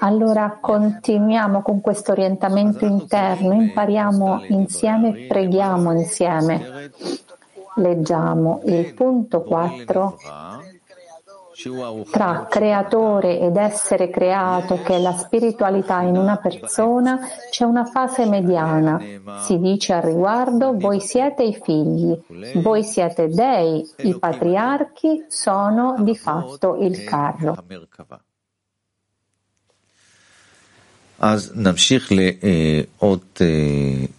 Allora 0.00 0.58
continuiamo 0.60 1.62
con 1.62 1.80
questo 1.80 2.12
orientamento 2.12 2.84
interno, 2.84 3.52
impariamo 3.54 4.44
insieme 4.48 5.16
e 5.16 5.26
preghiamo 5.26 5.92
insieme. 5.92 6.90
Leggiamo 7.76 8.62
il 8.64 8.94
punto 8.94 9.42
4 9.42 10.16
tra 12.09 12.47
creatore 12.49 13.39
ed 13.39 13.55
essere 13.57 14.09
creato, 14.09 14.81
che 14.81 14.95
è 14.95 14.99
la 14.99 15.13
spiritualità 15.13 16.01
in 16.01 16.15
una 16.17 16.37
persona, 16.37 17.19
c'è 17.49 17.65
una 17.65 17.85
fase 17.85 18.25
mediana. 18.25 18.99
Si 19.41 19.59
dice 19.59 19.93
al 19.93 20.01
riguardo, 20.01 20.77
voi 20.77 20.99
siete 21.01 21.43
i 21.43 21.53
figli, 21.53 22.17
voi 22.61 22.83
siete 22.83 23.27
dei, 23.27 23.85
i 23.97 24.17
patriarchi 24.17 25.25
sono 25.27 25.97
di 25.99 26.15
fatto 26.15 26.77
il 26.79 27.03
carro. 27.03 27.55
אז 31.23 31.51
נמשיך 31.55 32.11
לאות 32.11 33.41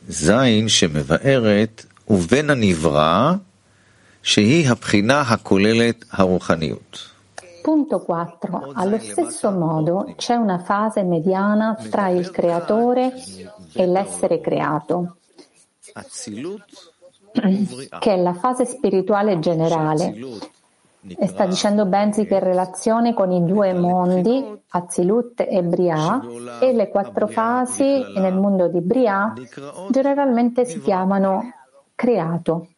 ז' 0.09 0.33
שמבארת 0.67 1.85
ובין 2.09 2.51
הנברא 2.51 3.35
שהיא 4.23 4.69
הבחינה 4.69 5.21
הכוללת 5.21 6.05
הרוחניות. 6.11 7.13
Punto 7.68 8.00
4. 8.00 8.72
Allo 8.76 8.98
stesso 8.98 9.52
modo 9.52 10.14
c'è 10.16 10.36
una 10.36 10.58
fase 10.58 11.04
mediana 11.04 11.76
tra 11.90 12.08
il 12.08 12.32
creatore 12.32 13.12
e 13.74 13.86
l'essere 13.86 14.40
creato, 14.40 15.18
che 18.00 18.14
è 18.14 18.16
la 18.16 18.34
fase 18.36 18.66
spirituale 18.66 19.40
generale. 19.40 20.16
E 21.08 21.28
sta 21.28 21.46
dicendo 21.46 21.86
Benzi 21.86 22.26
che 22.26 22.36
in 22.36 22.40
relazione 22.40 23.14
con 23.14 23.34
i 23.34 23.44
due 23.44 23.74
mondi, 23.74 24.62
Azilut 24.70 25.42
e 25.42 25.62
Bria, 25.62 26.22
e 26.62 26.72
le 26.72 26.88
quattro 26.88 27.28
fasi 27.28 28.02
nel 28.16 28.36
mondo 28.36 28.70
di 28.70 28.80
Bria 28.80 29.34
generalmente 29.90 30.64
si 30.64 30.80
chiamano 30.80 31.52
creato. 31.96 32.70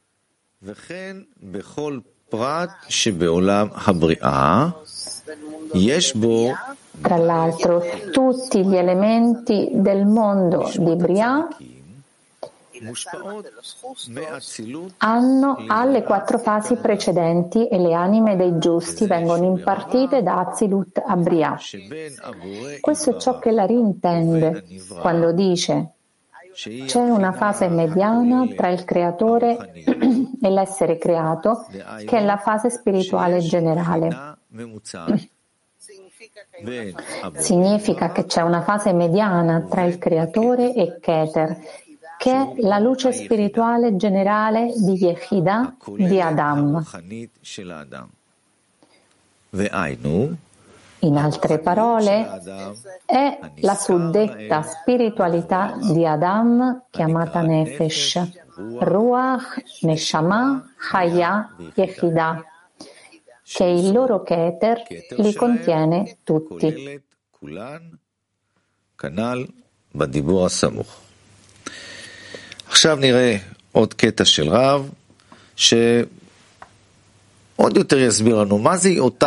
Tra 7.02 7.18
l'altro, 7.18 7.84
tutti 8.12 8.66
gli 8.66 8.76
elementi 8.76 9.70
del 9.74 10.06
mondo 10.06 10.70
di 10.76 10.96
Bria 10.96 11.48
hanno 14.98 15.64
alle 15.68 16.04
quattro 16.04 16.38
fasi 16.38 16.76
precedenti 16.76 17.68
e 17.68 17.78
le 17.78 17.94
anime 17.94 18.36
dei 18.36 18.58
giusti 18.58 19.06
vengono 19.06 19.46
impartite 19.46 20.24
da 20.24 20.40
Azilut 20.40 21.02
a 21.06 21.16
Bria. 21.16 21.58
Questo 22.80 23.10
è 23.12 23.20
ciò 23.20 23.40
che 23.40 23.52
la 23.52 23.66
rintende 23.66 24.64
quando 25.02 25.32
dice 25.32 25.94
c'è 26.86 27.00
una 27.00 27.32
fase 27.32 27.70
mediana 27.70 28.46
tra 28.56 28.70
il 28.70 28.84
creatore 28.84 29.72
e 30.42 30.50
l'essere 30.50 30.98
creato, 30.98 31.66
che 32.06 32.18
è 32.18 32.24
la 32.24 32.38
fase 32.38 32.70
spirituale 32.70 33.40
generale. 33.40 34.38
Significa 37.38 38.12
che 38.12 38.26
c'è 38.26 38.42
una 38.42 38.62
fase 38.62 38.92
mediana 38.92 39.62
tra 39.70 39.84
il 39.84 39.98
creatore 39.98 40.74
e 40.74 41.00
Keter, 41.00 41.58
che 42.18 42.32
è 42.32 42.54
la 42.58 42.80
luce 42.80 43.14
spirituale 43.14 43.96
generale 43.96 44.74
di 44.76 44.94
Yechida 44.94 45.76
di 45.96 46.20
Adam. 46.20 46.84
In 51.01 51.17
altre 51.19 51.59
parole, 51.59 52.41
è 53.05 53.39
la 53.57 53.75
suddetta 53.75 54.63
spiritualità 54.63 55.77
di 55.93 56.07
Adam 56.07 56.85
chiamata 56.91 57.43
Nefesh, 57.43 58.21
Ruach, 58.79 59.63
Neshama, 59.83 60.73
Chaya, 60.79 61.55
Yechidah, 61.75 62.43
che 63.43 63.65
il 63.65 63.93
loro 63.93 64.23
Keter 64.23 64.83
li 65.17 65.35
contiene 65.35 66.17
tutti. 66.25 67.03
עכשיו 72.69 72.97
נראה 72.97 73.37
עוד 73.73 73.95
קטע 73.95 74.25
של 74.25 74.49
רב, 74.49 74.91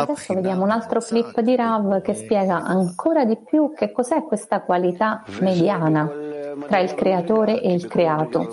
Adesso 0.09 0.35
vediamo 0.35 0.63
un 0.65 0.71
altro 0.71 1.01
clip 1.01 1.41
di 1.41 1.55
Rav 1.55 2.01
che 2.01 2.15
spiega 2.15 2.63
ancora 2.63 3.27
di 3.27 3.37
più 3.37 3.75
che 3.77 3.93
cos'è 3.93 4.23
questa 4.25 4.63
qualità 4.63 5.23
mediana 5.41 6.11
tra 6.67 6.79
il 6.79 6.95
creatore 6.95 7.61
e 7.61 7.75
il 7.75 7.87
creato. 7.87 8.49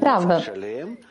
Rav, 0.00 0.52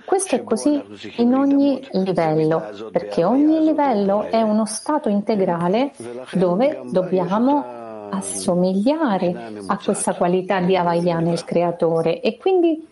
questo 0.04 0.36
è 0.36 0.44
così 0.44 0.84
in 1.18 1.34
ogni 1.34 1.82
livello, 1.92 2.62
perché 2.92 3.24
ogni 3.24 3.64
livello 3.64 4.24
è 4.24 4.42
uno 4.42 4.66
stato 4.66 5.08
integrale 5.08 5.94
dove 6.34 6.82
dobbiamo 6.90 7.64
assomigliare 8.10 9.54
a 9.68 9.80
questa 9.82 10.14
qualità 10.16 10.60
di 10.60 10.76
Avaya 10.76 11.20
nel 11.20 11.46
creatore. 11.46 12.20
E 12.20 12.38
quindi 12.38 12.86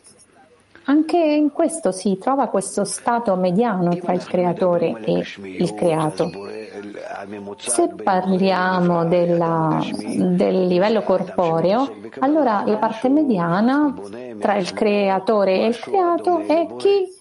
anche 0.86 1.18
in 1.18 1.52
questo 1.52 1.92
si 1.92 2.18
trova 2.18 2.48
questo 2.48 2.84
stato 2.84 3.36
mediano 3.36 3.96
tra 3.98 4.14
il 4.14 4.24
creatore 4.24 5.00
e 5.04 5.24
il 5.42 5.74
creato. 5.76 6.30
Se 7.58 7.90
parliamo 8.02 9.06
della, 9.06 9.80
del 9.92 10.68
livello 10.68 11.02
corporeo, 11.02 11.96
allora 12.20 12.64
la 12.66 12.78
parte 12.78 13.10
mediana 13.10 13.94
tra 14.40 14.56
il 14.56 14.72
creatore 14.74 15.62
e 15.62 15.68
il 15.68 15.80
creato 15.80 16.40
è 16.40 16.68
chi 16.78 17.18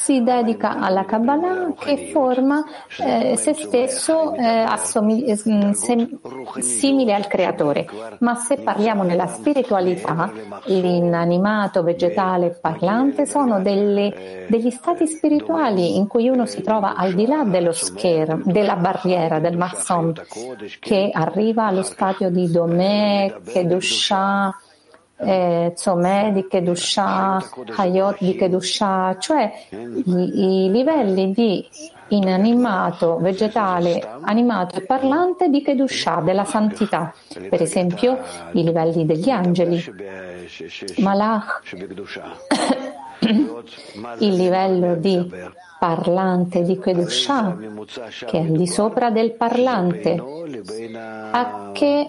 si 0.00 0.22
dedica 0.22 0.78
alla 0.78 1.04
Kabbalah 1.04 1.74
che 1.78 2.08
forma 2.10 2.64
eh, 2.98 3.36
se 3.36 3.52
stesso 3.52 4.34
eh, 4.34 4.46
assomig- 4.46 5.28
eh, 5.28 5.36
sem- 5.74 6.18
simile 6.58 7.14
al 7.14 7.26
creatore. 7.26 7.86
Ma 8.20 8.34
se 8.34 8.56
parliamo 8.56 9.02
nella 9.02 9.26
spiritualità, 9.26 10.32
l'inanimato, 10.64 11.82
vegetale, 11.82 12.58
parlante 12.60 13.26
sono 13.26 13.60
delle, 13.60 14.46
degli 14.48 14.70
stati 14.70 15.06
spirituali 15.06 15.96
in 15.96 16.06
cui 16.06 16.28
uno 16.28 16.46
si 16.46 16.62
trova 16.62 16.94
al 16.94 17.12
di 17.12 17.26
là 17.26 17.44
dello 17.44 17.72
schermo, 17.72 18.42
della 18.44 18.76
barriera, 18.76 19.38
del 19.38 19.58
masson, 19.58 20.14
che 20.80 21.10
arriva 21.12 21.66
allo 21.66 21.82
stadio 21.82 22.30
di 22.30 22.50
Domè, 22.50 23.34
Kedushah, 23.44 24.54
eh, 25.22 26.32
di 26.32 26.46
Kedusha, 26.48 27.42
Hayot 27.76 28.16
di 28.20 28.34
Kedusha, 28.34 29.16
cioè 29.18 29.52
i, 29.70 30.70
livelli 30.70 31.32
di 31.32 31.68
inanimato, 32.08 33.18
vegetale, 33.18 34.02
animato 34.22 34.76
e 34.76 34.82
parlante 34.82 35.48
di 35.48 35.62
Kedusha, 35.62 36.20
della 36.20 36.44
santità. 36.44 37.12
Per 37.28 37.60
esempio 37.60 38.18
i 38.52 38.64
livelli 38.64 39.04
degli 39.06 39.30
angeli, 39.30 39.82
Malach, 40.98 41.62
il 44.18 44.34
livello 44.34 44.96
di 44.96 45.30
parlante 45.78 46.62
di 46.62 46.78
Kedusha, 46.78 47.56
che 48.26 48.38
è 48.38 48.44
di 48.44 48.66
sopra 48.66 49.10
del 49.10 49.32
parlante, 49.32 50.22
a 51.30 51.70
che 51.72 52.08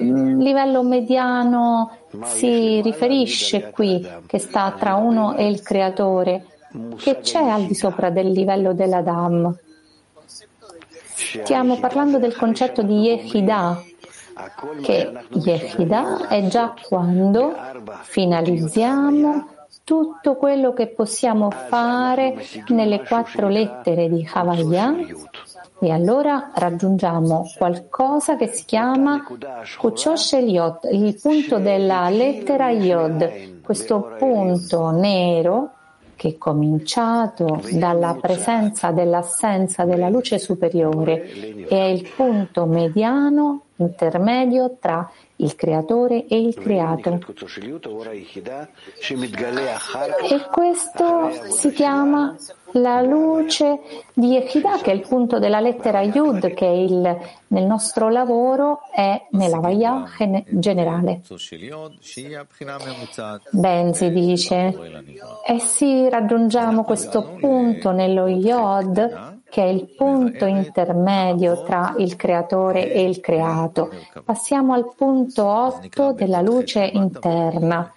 livello 0.00 0.82
mediano 0.82 1.96
si 2.24 2.80
riferisce 2.80 3.70
qui, 3.70 4.06
che 4.26 4.38
sta 4.38 4.74
tra 4.78 4.94
uno 4.94 5.36
e 5.36 5.46
il 5.48 5.62
creatore, 5.62 6.46
che 6.96 7.20
c'è 7.20 7.42
al 7.42 7.66
di 7.66 7.74
sopra 7.74 8.10
del 8.10 8.30
livello 8.30 8.72
dell'Adam. 8.72 9.56
Stiamo 11.14 11.78
parlando 11.78 12.18
del 12.18 12.34
concetto 12.34 12.82
di 12.82 13.00
Yehidah, 13.00 13.82
che 14.82 15.12
Yehidah 15.28 16.28
è 16.28 16.46
già 16.46 16.74
quando 16.88 17.54
finalizziamo 18.02 19.58
tutto 19.84 20.36
quello 20.36 20.72
che 20.72 20.86
possiamo 20.88 21.50
fare 21.50 22.36
nelle 22.68 23.02
quattro 23.02 23.48
lettere 23.48 24.08
di 24.08 24.28
Havaya 24.32 24.94
e 25.80 25.90
allora 25.90 26.50
raggiungiamo 26.54 27.50
qualcosa 27.56 28.36
che 28.36 28.48
si 28.48 28.64
chiama 28.66 29.24
Kuchosh 29.78 30.34
Eliot, 30.34 30.86
il 30.92 31.18
punto 31.20 31.58
della 31.58 32.08
lettera 32.10 32.70
Yod, 32.70 33.62
questo 33.62 34.14
punto 34.18 34.90
nero 34.90 35.72
che 36.16 36.36
cominciato 36.36 37.62
dalla 37.72 38.18
presenza 38.20 38.90
dell'assenza 38.90 39.84
della 39.84 40.10
luce 40.10 40.38
superiore 40.38 41.64
è 41.66 41.74
il 41.74 42.06
punto 42.14 42.66
mediano 42.66 43.62
intermedio 43.76 44.76
tra 44.78 45.10
il 45.40 45.54
creatore 45.56 46.26
e 46.26 46.40
il 46.40 46.54
creato. 46.54 47.18
E 50.28 50.46
questo 50.50 51.30
si 51.50 51.72
chiama 51.72 52.36
la 52.72 53.00
luce 53.02 53.80
di 54.12 54.28
Yechidah, 54.28 54.78
che 54.80 54.90
è 54.92 54.94
il 54.94 55.06
punto 55.06 55.38
della 55.38 55.60
lettera 55.60 56.02
Yud, 56.02 56.54
che 56.54 56.66
il, 56.66 57.18
nel 57.48 57.64
nostro 57.64 58.08
lavoro 58.08 58.80
è 58.92 59.26
nella 59.30 59.58
Vaya 59.58 60.04
generale. 60.48 61.22
Benzi 63.50 64.10
dice, 64.10 64.78
e 65.46 65.58
sì 65.58 66.08
raggiungiamo 66.08 66.84
questo 66.84 67.34
punto 67.40 67.90
nello 67.90 68.28
Yod, 68.28 69.29
che 69.50 69.62
è 69.62 69.66
il 69.66 69.88
punto 69.88 70.46
intermedio 70.46 71.62
tra 71.64 71.94
il 71.98 72.16
creatore 72.16 72.92
e 72.92 73.02
il 73.02 73.20
creato. 73.20 73.90
Passiamo 74.24 74.72
al 74.72 74.94
punto 74.96 75.44
8 75.44 76.12
della 76.12 76.40
luce 76.40 76.84
interna 76.84 77.92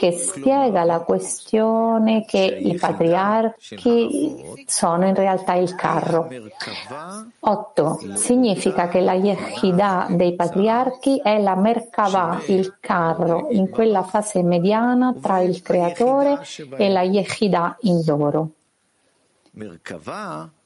che 0.00 0.12
spiega 0.12 0.84
la 0.84 1.00
questione 1.00 2.24
che 2.24 2.38
i 2.38 2.74
patriarchi 2.76 4.64
sono 4.64 5.06
in 5.06 5.14
realtà 5.14 5.54
il 5.54 5.74
carro. 5.74 6.26
8. 7.40 7.98
Significa 8.14 8.88
che 8.88 9.00
la 9.00 9.12
Yehidah 9.12 10.06
dei 10.10 10.34
patriarchi 10.34 11.20
è 11.22 11.38
la 11.38 11.54
Merkavah, 11.54 12.40
il 12.46 12.76
carro, 12.80 13.48
in 13.50 13.68
quella 13.68 14.02
fase 14.02 14.42
mediana 14.42 15.14
tra 15.20 15.40
il 15.40 15.60
creatore 15.60 16.40
e 16.78 16.88
la 16.88 17.02
Yehidah 17.02 17.76
in 17.80 18.02
loro. 18.06 18.50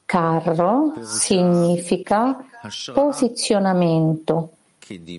Carro 0.04 0.94
significa 1.02 2.44
posizionamento, 2.92 4.50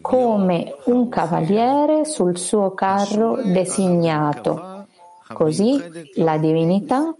come 0.01 0.75
un 0.85 1.07
cavaliere 1.09 2.05
sul 2.05 2.37
suo 2.37 2.73
carro 2.73 3.41
designato. 3.41 4.85
Così 5.31 5.81
la 6.15 6.37
divinità 6.37 7.15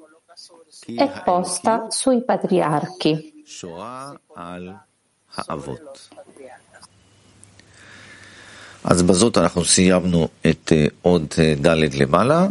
è 0.86 1.21
posta 1.24 1.88
sui 1.89 2.21
patriarchi. 2.21 3.34
אז 8.84 9.02
בזאת 9.04 9.38
אנחנו 9.38 9.65
סיימנו 9.65 10.28
את 10.50 10.71
עוד 11.02 11.28
ד' 11.62 11.67
למעלה 12.02 12.47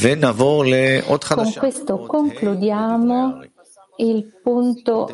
ונעבור 0.00 0.64
לעוד 0.64 1.24
חדשה. 1.24 1.60
Con 1.60 1.64
questo 1.64 1.98
concludiamo 1.98 3.40
il 3.99 4.39
punto 4.41 5.09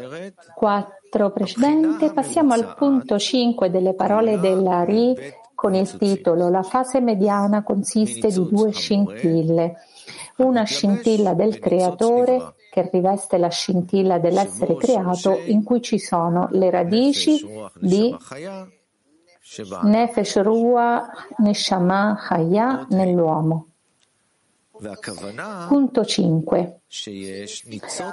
4 0.56 1.32
precedente, 1.32 2.12
passiamo 2.12 2.54
al 2.54 2.76
punto 2.76 3.18
5 3.18 3.70
delle 3.70 3.94
parole 3.94 4.40
della 4.40 4.84
Ri 4.84 5.16
con 5.54 5.74
il 5.74 5.98
titolo 5.98 6.50
La 6.50 6.64
fase 6.64 7.00
mediana 7.00 7.64
consiste 7.64 8.28
di 8.28 8.48
due 8.50 8.72
scintille. 8.72 9.76
Una 10.38 10.64
scintilla 10.64 11.34
del 11.34 11.60
creatore 11.60 12.56
che 12.70 12.90
riveste 12.92 13.38
la 13.38 13.48
scintilla 13.48 14.20
dell'essere 14.20 14.76
creato 14.76 15.40
in 15.46 15.64
cui 15.64 15.82
ci 15.82 15.98
sono 15.98 16.50
le 16.52 16.70
radici 16.70 17.42
di 17.80 18.14
Nefesh 19.84 20.42
Rua 20.42 21.08
Neshama 21.38 22.18
Chaya 22.20 22.86
nell'uomo. 22.90 23.75
Punto 25.68 26.06
5. 26.06 26.82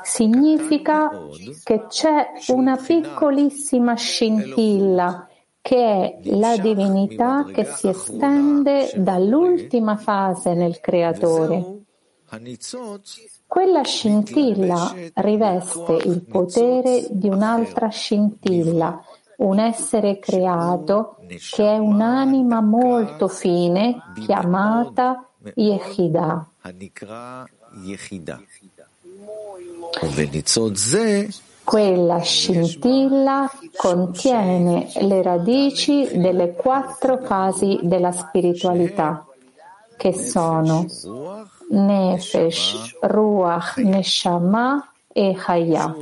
Significa 0.03 1.11
che 1.63 1.87
c'è 1.89 2.33
una 2.49 2.77
piccolissima 2.77 3.95
scintilla 3.95 5.27
che 5.61 5.77
è 5.77 6.19
la 6.25 6.57
divinità 6.57 7.45
che 7.53 7.65
si 7.65 7.89
estende 7.89 8.91
dall'ultima 8.97 9.97
fase 9.97 10.55
nel 10.55 10.81
creatore. 10.81 11.81
Quella 13.47 13.83
scintilla 13.83 14.95
riveste 15.15 15.93
il 16.05 16.25
potere 16.25 17.07
di 17.11 17.29
un'altra 17.29 17.89
scintilla, 17.89 19.01
un 19.37 19.59
essere 19.59 20.19
creato 20.19 21.19
che 21.27 21.65
è 21.65 21.77
un'anima 21.77 22.61
molto 22.61 23.29
fine 23.29 24.01
chiamata 24.25 25.32
Yechidah. 25.55 26.47
Quella 31.65 32.19
scintilla 32.21 33.51
contiene 33.77 34.91
le 35.01 35.23
radici 35.23 36.09
delle 36.19 36.55
quattro 36.55 37.19
fasi 37.19 37.79
della 37.83 38.11
spiritualità, 38.11 39.25
che 39.97 40.13
sono 40.13 40.87
Nefesh, 41.71 42.99
Ruach, 43.03 43.77
Neshama 43.79 44.93
e 45.13 45.37
Hayah. 45.47 45.95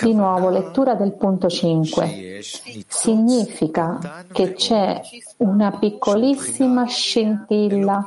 Di 0.00 0.14
nuovo, 0.14 0.48
lettura 0.48 0.94
del 0.94 1.12
punto 1.12 1.48
5. 1.48 2.40
Significa 2.86 4.24
che 4.32 4.52
c'è 4.52 5.00
una 5.38 5.72
piccolissima 5.72 6.86
scintilla 6.86 8.04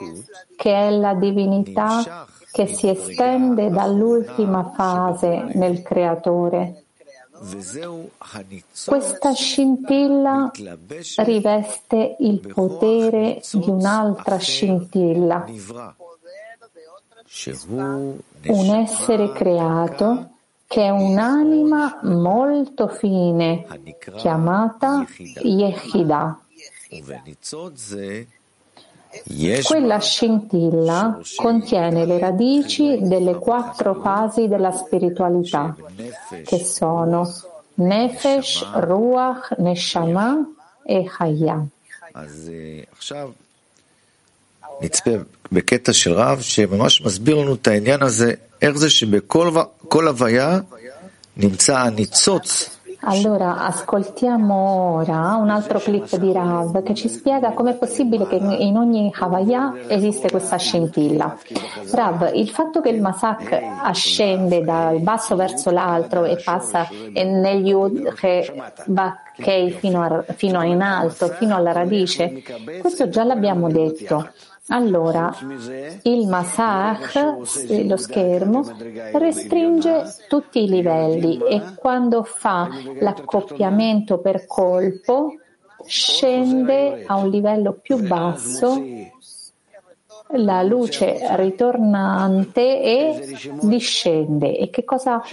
che 0.56 0.74
è 0.74 0.90
la 0.90 1.14
divinità 1.16 2.26
che 2.52 2.68
si 2.68 2.88
estende 2.88 3.70
dall'ultima 3.70 4.72
fase 4.76 5.52
nel 5.54 5.82
creatore. 5.82 6.84
Questa 8.86 9.34
scintilla 9.34 10.52
riveste 11.18 12.16
il 12.20 12.40
potere 12.54 13.42
di 13.52 13.70
un'altra 13.70 14.38
scintilla, 14.38 15.46
un 18.48 18.76
essere 18.76 19.32
creato 19.32 20.32
che 20.69 20.83
è 20.83 20.91
un'anima 20.91 22.01
molto 22.03 22.89
fine 22.89 23.67
chiamata 24.17 25.07
Yechidah. 25.43 26.39
Quella 29.65 30.01
scintilla 30.01 31.21
contiene 31.37 32.05
le 32.05 32.19
radici 32.19 32.99
delle 33.03 33.35
quattro 33.37 33.95
fasi 33.95 34.49
della 34.49 34.73
spiritualità, 34.73 35.77
che 36.45 36.59
sono 36.65 37.31
Nefesh, 37.75 38.67
Ruach, 38.75 39.55
Neshama 39.59 40.45
e 40.83 41.07
Hayah. 41.19 41.67
נצפה 44.81 45.11
בקטע 45.53 45.93
של 45.93 46.13
רב 46.13 46.41
שממש 46.41 47.03
מסביר 47.03 47.37
לנו 47.37 47.55
את 47.55 47.67
העניין 47.67 48.03
הזה, 48.03 48.33
איך 48.63 48.77
זה 48.77 48.91
שבכל 48.91 49.47
הוויה 49.47 49.63
נמצא 49.63 49.78
הניצוץ 49.78 49.78
allora, 53.02 53.66
ascoltiamo 53.66 54.98
ora 54.98 55.36
un 55.36 55.50
altro 55.50 55.80
clip 55.80 56.18
di 56.18 56.34
Rav 56.34 56.84
che 56.84 56.94
ci 56.94 57.08
spiega 57.08 57.54
com'è 57.54 57.76
possibile 57.76 58.28
che 58.28 58.36
in 58.36 58.76
ogni 58.76 59.12
Havaya 59.18 59.74
esiste 59.88 60.30
questa 60.30 60.58
scintilla. 60.58 61.38
Rav, 61.92 62.32
il 62.36 62.50
fatto 62.50 62.82
che 62.82 62.90
il 62.90 63.02
Masak 63.02 63.58
ascende 63.82 64.62
dal 64.64 65.00
basso 65.00 65.38
verso 65.38 65.72
l'altro 65.72 66.26
e 66.26 66.42
passa 66.44 66.88
negli 67.14 67.70
Yud 67.70 68.14
Kei 68.14 69.72
fino, 69.72 70.26
fino 70.36 70.62
in 70.64 70.82
alto, 70.82 71.30
fino 71.30 71.56
alla 71.56 71.72
radice, 71.72 72.44
questo 72.82 73.08
già 73.08 73.24
l'abbiamo 73.24 73.72
detto. 73.72 74.30
Allora, 74.70 75.36
il 76.04 76.28
Masach, 76.28 77.16
lo 77.86 77.98
schermo, 77.98 78.64
restringe 79.14 80.04
tutti 80.28 80.64
i 80.64 80.70
livelli 80.70 81.40
e 81.44 81.62
quando 81.76 82.24
fa 82.24 82.70
l'accoppiamento 83.00 84.20
per 84.20 84.46
colpo 84.46 85.34
scende 85.86 87.04
a 87.06 87.16
un 87.16 87.30
livello 87.30 87.80
più 87.82 88.06
basso 88.06 88.80
la 90.34 90.62
luce 90.62 91.18
ritornante 91.36 92.82
e 92.82 93.38
discende. 93.62 94.56
E 94.56 94.70
che 94.70 94.84
cosa 94.84 95.24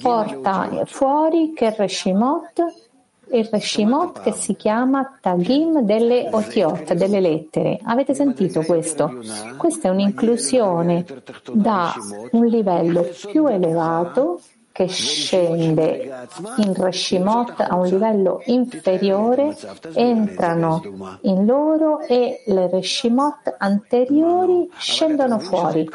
porta 0.00 0.84
fuori? 0.84 1.52
Che 1.52 1.74
Reshimot 1.76 2.90
il 3.32 3.48
Reshimot 3.50 4.20
che 4.20 4.32
si 4.32 4.54
chiama 4.54 5.18
Tagim 5.20 5.80
delle 5.82 6.28
Otiot, 6.30 6.92
delle 6.94 7.20
lettere. 7.20 7.80
Avete 7.84 8.14
sentito 8.14 8.62
questo? 8.62 9.20
Questa 9.56 9.88
è 9.88 9.90
un'inclusione 9.90 11.04
da 11.52 11.94
un 12.32 12.46
livello 12.46 13.08
più 13.30 13.46
elevato 13.46 14.40
che 14.72 14.86
scende 14.86 16.28
in 16.56 16.74
Reshimot 16.74 17.60
a 17.60 17.74
un 17.76 17.86
livello 17.86 18.40
inferiore, 18.46 19.54
entrano 19.94 21.18
in 21.22 21.44
loro 21.44 22.00
e 22.00 22.42
le 22.46 22.68
Reshimot 22.68 23.54
anteriori 23.58 24.70
scendono 24.78 25.38
fuori. 25.38 25.88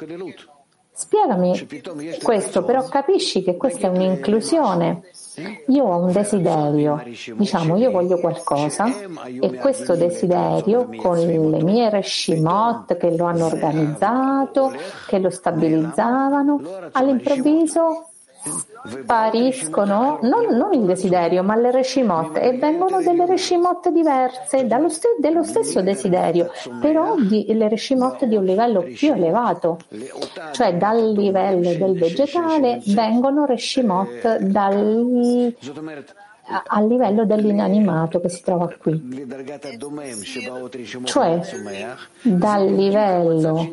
Spiegami 0.92 1.68
questo, 2.24 2.64
però 2.64 2.88
capisci 2.88 3.44
che 3.44 3.56
questa 3.58 3.88
è 3.88 3.90
un'inclusione 3.90 5.02
io 5.68 5.84
ho 5.84 6.04
un 6.04 6.12
desiderio, 6.12 7.04
diciamo 7.36 7.78
io 7.78 7.92
voglio 7.92 8.20
qualcosa 8.20 8.88
e 9.40 9.54
questo 9.54 9.96
desiderio 9.96 10.90
con 10.96 11.20
le 11.20 11.62
mie 11.62 11.90
reshimot 11.92 12.98
che 12.98 13.16
lo 13.16 13.26
hanno 13.26 13.46
organizzato, 13.46 14.72
che 15.08 15.20
lo 15.20 15.30
stabilizzavano, 15.30 16.60
all'improvviso 16.92 18.10
spariscono 18.88 20.20
non, 20.22 20.56
non, 20.56 20.74
il 20.74 20.86
desiderio 20.86 21.44
ma 21.44 21.56
le 21.56 21.72
reshimot 21.72 22.38
e 22.38 22.58
vengono 22.58 23.02
delle 23.02 23.26
reshimot 23.26 23.90
diverse 23.90 24.68
st- 24.88 25.20
dello 25.20 25.44
stesso 25.44 25.82
desiderio 25.82 26.52
però 26.82 27.16
di, 27.16 27.46
le 27.54 27.68
reshimot 27.68 28.26
di 28.26 28.36
un 28.36 28.46
livello 28.46 28.82
più 28.82 29.14
elevato. 29.14 29.80
Cioè 30.52 30.76
dal 30.78 31.12
livello 31.12 31.74
del 31.74 31.98
vegetale 31.98 32.82
vengono 32.86 33.46
reshimot 33.46 34.38
dal 34.38 35.56
a 36.50 36.82
livello 36.82 37.26
dell'inanimato 37.26 38.22
che 38.22 38.30
si 38.30 38.42
trova 38.42 38.74
qui, 38.80 39.28
cioè 41.04 41.42
dal 42.22 42.66
livello 42.68 43.70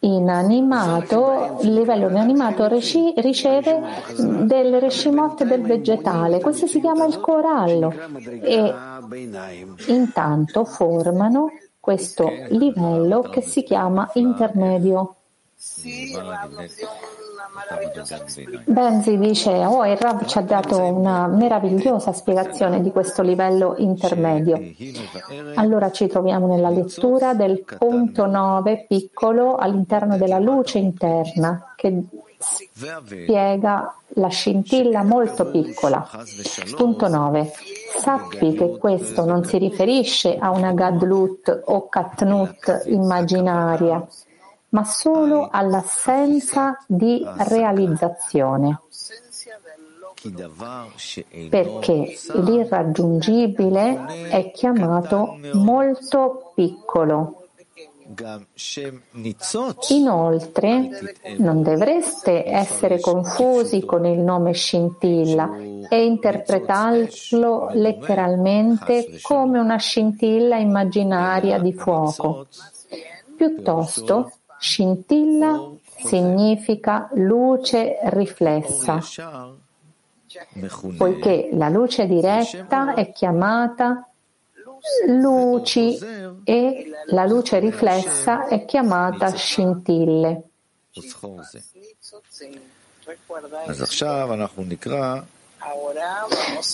inanimato, 0.00 1.58
il 1.62 1.72
livello 1.74 2.08
inanimato 2.08 2.68
riceve 2.68 3.82
del 4.16 4.80
reshimot 4.80 5.44
del 5.44 5.62
vegetale, 5.62 6.40
questo 6.40 6.66
si 6.66 6.80
chiama 6.80 7.06
il 7.06 7.18
corallo. 7.18 7.92
E 8.40 8.74
intanto 9.86 10.64
formano 10.64 11.50
questo 11.80 12.30
livello 12.50 13.20
che 13.22 13.40
si 13.42 13.62
chiama 13.62 14.08
intermedio. 14.14 15.16
Benzi 18.64 19.16
dice, 19.18 19.50
oh, 19.64 19.86
il 19.86 19.96
Rav 19.96 20.24
ci 20.26 20.38
ha 20.38 20.42
dato 20.42 20.76
una 20.80 21.28
meravigliosa 21.28 22.12
spiegazione 22.12 22.80
di 22.80 22.90
questo 22.90 23.22
livello 23.22 23.74
intermedio. 23.78 24.60
Allora 25.54 25.90
ci 25.92 26.08
troviamo 26.08 26.46
nella 26.48 26.70
lettura 26.70 27.34
del 27.34 27.62
punto 27.78 28.26
9 28.26 28.86
piccolo 28.88 29.56
all'interno 29.56 30.16
della 30.16 30.38
luce 30.38 30.78
interna 30.78 31.74
che 31.76 32.02
spiega 32.38 33.94
la 34.16 34.28
scintilla 34.28 35.02
molto 35.02 35.46
piccola. 35.46 36.08
Punto 36.76 37.08
9. 37.08 37.52
Sappi 37.98 38.52
che 38.54 38.76
questo 38.78 39.24
non 39.24 39.44
si 39.44 39.58
riferisce 39.58 40.36
a 40.36 40.50
una 40.50 40.72
gadlut 40.72 41.62
o 41.66 41.88
katnut 41.88 42.82
immaginaria, 42.86 44.06
ma 44.74 44.84
solo 44.84 45.48
all'assenza 45.50 46.76
di 46.86 47.24
realizzazione. 47.38 48.80
Perché 51.48 52.18
l'irraggiungibile 52.34 54.28
è 54.28 54.50
chiamato 54.50 55.38
molto 55.52 56.52
piccolo. 56.54 57.38
Inoltre, 59.88 60.90
non 61.38 61.62
dovreste 61.62 62.44
essere 62.44 63.00
confusi 63.00 63.84
con 63.84 64.04
il 64.04 64.18
nome 64.18 64.52
scintilla, 64.52 65.56
e 65.88 66.04
interpretarlo 66.04 67.70
letteralmente 67.72 69.18
come 69.22 69.58
una 69.58 69.76
scintilla 69.76 70.56
immaginaria 70.56 71.58
di 71.58 71.72
fuoco. 71.72 72.46
Piuttosto, 73.36 74.30
scintilla 74.64 75.72
significa 76.06 77.10
luce 77.12 77.98
riflessa, 78.04 78.98
poiché 80.96 81.50
la 81.52 81.68
luce 81.68 82.06
diretta 82.06 82.94
è 82.94 83.12
chiamata 83.12 84.08
luci 85.06 85.98
e 86.44 86.90
la 87.06 87.26
luce 87.26 87.58
riflessa 87.58 88.46
è 88.46 88.64
chiamata 88.64 89.34
scintille. 89.34 90.42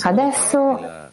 Adesso, 0.03 1.11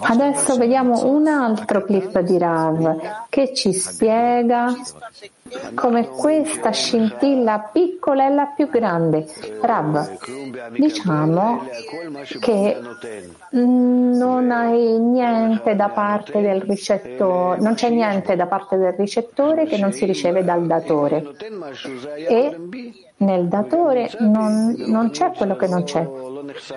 adesso 0.00 0.56
vediamo 0.56 1.06
un 1.06 1.26
altro 1.26 1.84
clip 1.84 2.20
di 2.20 2.38
Rav 2.38 3.26
che 3.28 3.52
ci 3.54 3.72
spiega 3.72 4.72
come 5.74 6.08
questa 6.08 6.70
scintilla 6.70 7.70
piccola 7.72 8.26
è 8.26 8.32
la 8.32 8.46
più 8.46 8.68
grande. 8.68 9.26
Rav, 9.60 10.18
diciamo 10.70 11.66
che 12.40 12.76
non 13.50 14.50
hai 14.50 14.98
niente 14.98 15.76
da 15.76 15.88
parte 15.90 16.40
del 16.40 16.62
ricettore, 16.62 17.60
non 17.60 17.74
c'è 17.74 17.90
niente 17.90 18.36
da 18.36 18.46
parte 18.46 18.76
del 18.76 18.92
ricettore 18.92 19.66
che 19.66 19.76
non 19.76 19.92
si 19.92 20.04
riceve 20.06 20.44
dal 20.44 20.66
datore. 20.66 21.34
E 22.28 22.56
nel 23.16 23.46
datore 23.46 24.10
non, 24.20 24.74
non 24.78 25.10
c'è 25.10 25.30
quello 25.32 25.56
che 25.56 25.66
non 25.66 25.84
c'è. 25.84 26.08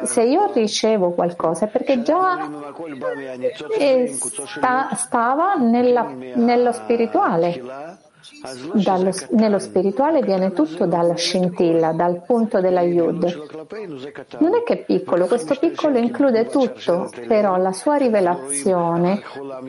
Se 0.03 0.21
io 0.23 0.51
ricevo 0.53 1.11
qualcosa 1.11 1.65
è 1.65 1.69
perché 1.69 2.01
già 2.01 2.49
sta, 4.45 4.89
stava 4.93 5.55
nella, 5.55 6.03
nello 6.35 6.71
spirituale. 6.71 8.05
Dallo, 8.73 9.11
nello 9.31 9.59
spirituale 9.59 10.21
viene 10.21 10.51
tutto 10.51 10.85
dalla 10.85 11.15
scintilla, 11.15 11.91
dal 11.91 12.23
punto 12.25 12.59
della 12.59 12.81
Yud. 12.81 13.23
Non 14.39 14.55
è 14.55 14.63
che 14.63 14.73
è 14.73 14.85
piccolo, 14.85 15.27
questo 15.27 15.55
piccolo 15.59 15.97
include 15.97 16.45
tutto, 16.47 17.09
però 17.27 17.57
la 17.57 17.71
sua 17.71 17.95
rivelazione 17.95 19.21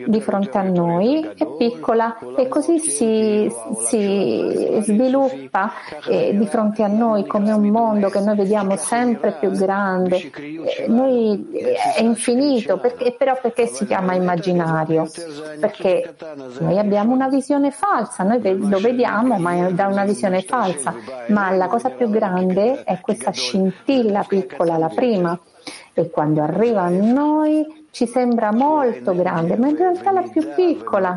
di 0.07 0.21
fronte 0.21 0.59
a 0.59 0.63
noi 0.63 1.29
è 1.37 1.47
piccola 1.57 2.19
e 2.37 2.49
così 2.49 2.79
si, 2.79 3.51
si 3.87 4.81
sviluppa 4.83 5.73
eh, 6.09 6.37
di 6.37 6.47
fronte 6.47 6.83
a 6.83 6.89
noi 6.89 7.27
come 7.27 7.53
un 7.53 7.69
mondo 7.69 8.09
che 8.09 8.21
noi 8.21 8.37
vediamo 8.37 8.77
sempre 8.77 9.37
più 9.39 9.51
grande. 9.51 10.17
Eh, 10.17 10.87
noi, 10.89 11.49
eh, 11.53 11.75
è 11.97 12.03
infinito, 12.03 12.79
perché, 12.79 13.15
però 13.17 13.39
perché 13.41 13.67
si 13.67 13.87
chiama 13.87 14.15
immaginario? 14.15 15.09
Perché 15.61 16.15
noi 16.59 16.79
abbiamo 16.79 17.15
una 17.15 17.29
visione 17.29 17.71
falsa, 17.71 18.25
noi 18.25 18.41
lo 18.55 18.79
vediamo, 18.79 19.39
ma 19.39 19.67
è 19.67 19.73
da 19.73 19.87
una 19.87 20.05
visione 20.05 20.43
falsa. 20.43 20.95
Ma 21.29 21.51
la 21.51 21.67
cosa 21.67 21.91
più 21.91 22.09
grande 22.09 22.83
è 22.85 23.01
questa 23.01 23.31
scintilla 23.31 24.25
piccola, 24.27 24.77
la 24.79 24.89
prima. 24.89 25.39
E 25.93 26.11
quando 26.11 26.43
arriva 26.43 26.83
a 26.83 26.89
noi 26.89 27.87
ci 27.91 28.07
sembra 28.07 28.53
molto 28.53 29.15
grande, 29.15 29.57
ma 29.57 29.69
in 29.69 29.77
realtà 29.77 30.13
la 30.13 30.23
più 30.23 30.55
piccola. 30.55 31.17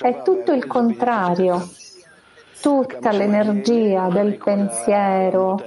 È 0.00 0.22
tutto 0.22 0.52
il 0.52 0.66
contrario. 0.66 1.68
Tutta 2.60 3.12
l'energia 3.12 4.08
del 4.08 4.38
pensiero, 4.38 5.62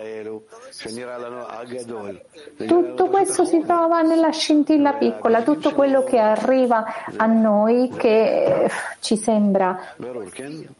tutto 2.66 3.08
questo 3.08 3.44
si 3.44 3.60
trova 3.66 4.02
nella 4.02 4.32
scintilla 4.32 4.94
piccola, 4.94 5.42
tutto 5.42 5.74
quello 5.74 6.04
che 6.04 6.18
arriva 6.18 6.86
a 7.18 7.26
noi 7.26 7.90
che 7.90 8.44
eh, 8.46 8.72
ci 9.00 9.18
sembra 9.18 9.78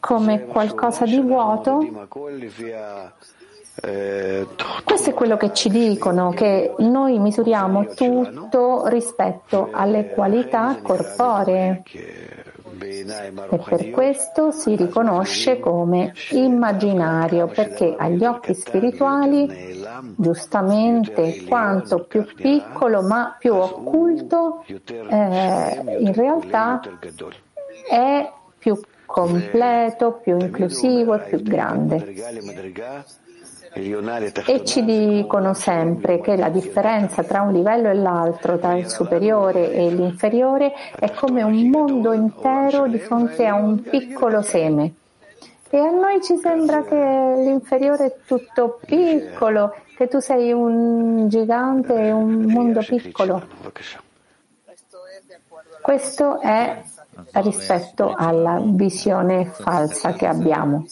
come 0.00 0.46
qualcosa 0.46 1.04
di 1.04 1.20
vuoto. 1.20 1.86
Questo 4.84 5.10
è 5.10 5.14
quello 5.14 5.36
che 5.36 5.52
ci 5.52 5.68
dicono, 5.68 6.30
che 6.30 6.74
noi 6.78 7.18
misuriamo 7.18 7.86
tutto 7.94 8.88
rispetto 8.88 9.68
alle 9.70 10.08
qualità 10.08 10.78
corporee 10.82 11.82
e 12.82 13.58
per 13.68 13.90
questo 13.90 14.50
si 14.50 14.74
riconosce 14.74 15.58
come 15.60 16.14
immaginario, 16.30 17.46
perché 17.46 17.94
agli 17.96 18.24
occhi 18.24 18.54
spirituali, 18.54 19.84
giustamente, 20.16 21.44
quanto 21.44 22.04
più 22.04 22.24
piccolo 22.34 23.02
ma 23.02 23.36
più 23.38 23.54
occulto, 23.54 24.64
eh, 24.66 25.96
in 25.98 26.12
realtà 26.14 26.80
è 27.88 28.32
più 28.58 28.80
completo, 29.04 30.20
più 30.22 30.38
inclusivo 30.38 31.14
e 31.14 31.18
più 31.28 31.42
grande. 31.42 32.14
E 33.72 34.64
ci 34.64 34.84
dicono 34.84 35.54
sempre 35.54 36.20
che 36.20 36.36
la 36.36 36.48
differenza 36.48 37.22
tra 37.22 37.42
un 37.42 37.52
livello 37.52 37.88
e 37.88 37.94
l'altro, 37.94 38.58
tra 38.58 38.74
il 38.76 38.88
superiore 38.88 39.72
e 39.72 39.90
l'inferiore, 39.90 40.72
è 40.98 41.12
come 41.12 41.42
un 41.42 41.68
mondo 41.68 42.12
intero 42.12 42.88
di 42.88 42.98
fronte 42.98 43.46
a 43.46 43.54
un 43.54 43.80
piccolo 43.82 44.42
seme. 44.42 44.94
E 45.70 45.78
a 45.78 45.90
noi 45.90 46.20
ci 46.20 46.36
sembra 46.36 46.82
che 46.82 46.96
l'inferiore 46.96 48.06
è 48.06 48.16
tutto 48.26 48.80
piccolo, 48.84 49.76
che 49.96 50.08
tu 50.08 50.18
sei 50.18 50.52
un 50.52 51.28
gigante 51.28 51.94
e 51.94 52.10
un 52.10 52.42
mondo 52.46 52.80
piccolo. 52.80 53.40
Questo 55.80 56.40
è 56.40 56.82
rispetto 57.34 58.14
alla 58.16 58.60
visione 58.62 59.44
falsa 59.44 60.12
che 60.12 60.26
abbiamo. 60.26 60.84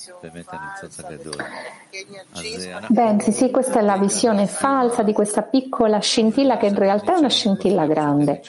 Beh, 2.88 3.30
sì, 3.30 3.50
questa 3.50 3.80
è 3.80 3.82
la 3.82 3.96
visione 3.96 4.46
falsa 4.46 5.02
di 5.02 5.12
questa 5.12 5.42
piccola 5.42 5.98
scintilla 5.98 6.56
che 6.56 6.66
in 6.66 6.74
realtà 6.74 7.14
è 7.14 7.18
una 7.18 7.28
scintilla 7.28 7.86
grande. 7.86 8.42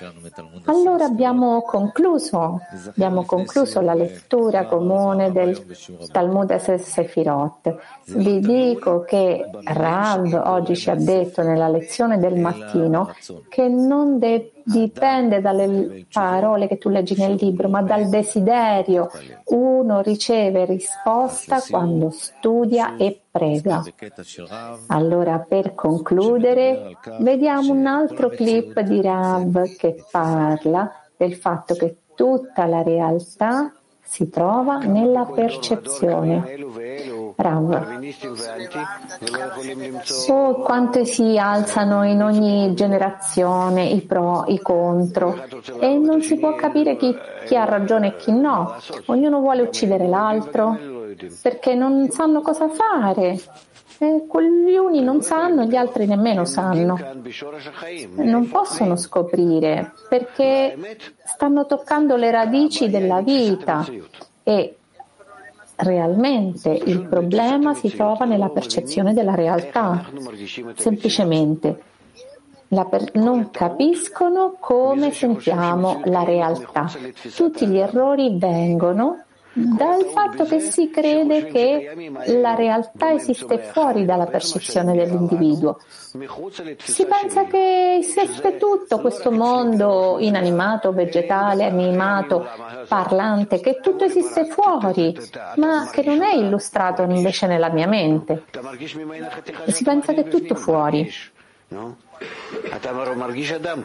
Allora 0.65 1.05
abbiamo 1.05 1.61
concluso, 1.61 2.61
abbiamo 2.87 3.23
concluso 3.25 3.81
la 3.81 3.93
lettura 3.93 4.65
comune 4.65 5.31
del 5.31 5.65
Talmud 6.11 6.55
Sefirot. 6.55 7.75
Vi 8.05 8.39
dico 8.39 9.01
che 9.01 9.49
Rav 9.63 10.41
oggi 10.45 10.75
ci 10.75 10.89
ha 10.89 10.95
detto 10.95 11.41
nella 11.41 11.69
lezione 11.69 12.17
del 12.17 12.39
mattino 12.39 13.13
che 13.49 13.67
non 13.67 14.19
deve 14.19 14.51
dipende 14.69 15.41
dalle 15.41 16.05
parole 16.11 16.67
che 16.67 16.77
tu 16.77 16.89
leggi 16.89 17.15
nel 17.17 17.35
libro, 17.39 17.69
ma 17.69 17.81
dal 17.81 18.07
desiderio. 18.07 19.09
Uno 19.45 20.01
riceve 20.01 20.65
risposta 20.65 21.61
quando 21.67 22.11
studia 22.11 22.95
e 22.95 23.21
prega. 23.39 23.83
Allora, 24.87 25.39
per 25.39 25.73
concludere, 25.73 26.97
vediamo 27.19 27.71
un 27.71 27.85
altro 27.85 28.29
clip 28.29 28.79
di 28.81 29.01
Rav 29.01 29.75
che 29.77 30.03
parla 30.11 30.91
del 31.15 31.35
fatto 31.35 31.73
che 31.75 31.97
tutta 32.15 32.65
la 32.65 32.83
realtà 32.83 33.73
si 34.01 34.29
trova 34.29 34.77
nella 34.79 35.25
percezione. 35.25 36.57
Rav. 37.35 37.99
Oh, 40.29 40.53
quante 40.61 41.05
si 41.05 41.37
alzano 41.37 42.03
in 42.03 42.23
ogni 42.23 42.73
generazione 42.73 43.85
i 43.85 44.01
pro, 44.01 44.45
i 44.47 44.59
contro 44.59 45.45
e 45.79 45.97
non 45.97 46.21
si 46.23 46.37
può 46.37 46.55
capire 46.55 46.97
chi, 46.97 47.15
chi 47.45 47.55
ha 47.55 47.65
ragione 47.65 48.07
e 48.07 48.15
chi 48.15 48.31
no. 48.31 48.75
Ognuno 49.05 49.39
vuole 49.39 49.61
uccidere 49.61 50.07
l'altro 50.07 50.98
perché 51.41 51.75
non 51.75 52.09
sanno 52.09 52.41
cosa 52.41 52.69
fare. 52.69 53.39
E 54.01 54.25
gli 54.65 54.75
uni 54.75 55.01
non 55.01 55.21
sanno, 55.21 55.65
gli 55.65 55.75
altri 55.75 56.05
nemmeno 56.05 56.45
sanno. 56.45 56.97
Non 58.15 58.47
possono 58.49 58.95
scoprire 58.95 59.91
perché 60.07 60.77
stanno 61.25 61.65
toccando 61.65 62.15
le 62.15 62.31
radici 62.31 62.89
della 62.89 63.21
vita 63.21 63.85
e 64.43 64.77
realmente 65.75 66.69
il 66.69 67.07
problema 67.07 67.73
si 67.73 67.93
trova 67.93 68.23
nella 68.25 68.49
percezione 68.49 69.13
della 69.13 69.35
realtà. 69.35 70.09
Semplicemente 70.75 71.81
per- 72.69 73.11
non 73.13 73.49
capiscono 73.51 74.55
come 74.59 75.11
sentiamo 75.11 76.01
la 76.05 76.23
realtà. 76.23 76.89
Tutti 77.35 77.67
gli 77.67 77.77
errori 77.77 78.37
vengono 78.37 79.23
dal 79.53 80.05
fatto 80.13 80.45
che 80.45 80.59
si 80.59 80.89
crede 80.89 81.45
che 81.45 82.11
la 82.27 82.55
realtà 82.55 83.11
esiste 83.11 83.57
fuori 83.57 84.05
dalla 84.05 84.27
percezione 84.27 84.95
dell'individuo. 84.95 85.79
Si 86.77 87.05
pensa 87.05 87.45
che 87.45 87.97
esiste 87.99 88.57
tutto 88.57 88.99
questo 88.99 89.31
mondo 89.31 90.17
inanimato, 90.19 90.91
vegetale, 90.91 91.65
animato, 91.65 92.47
parlante, 92.87 93.59
che 93.59 93.79
tutto 93.81 94.03
esiste 94.03 94.45
fuori, 94.45 95.17
ma 95.55 95.89
che 95.91 96.03
non 96.03 96.21
è 96.21 96.35
illustrato 96.35 97.01
invece 97.03 97.47
nella 97.47 97.69
mia 97.69 97.87
mente. 97.87 98.43
Si 99.67 99.83
pensa 99.83 100.13
che 100.13 100.21
è 100.21 100.27
tutto 100.27 100.55
fuori. 100.55 101.11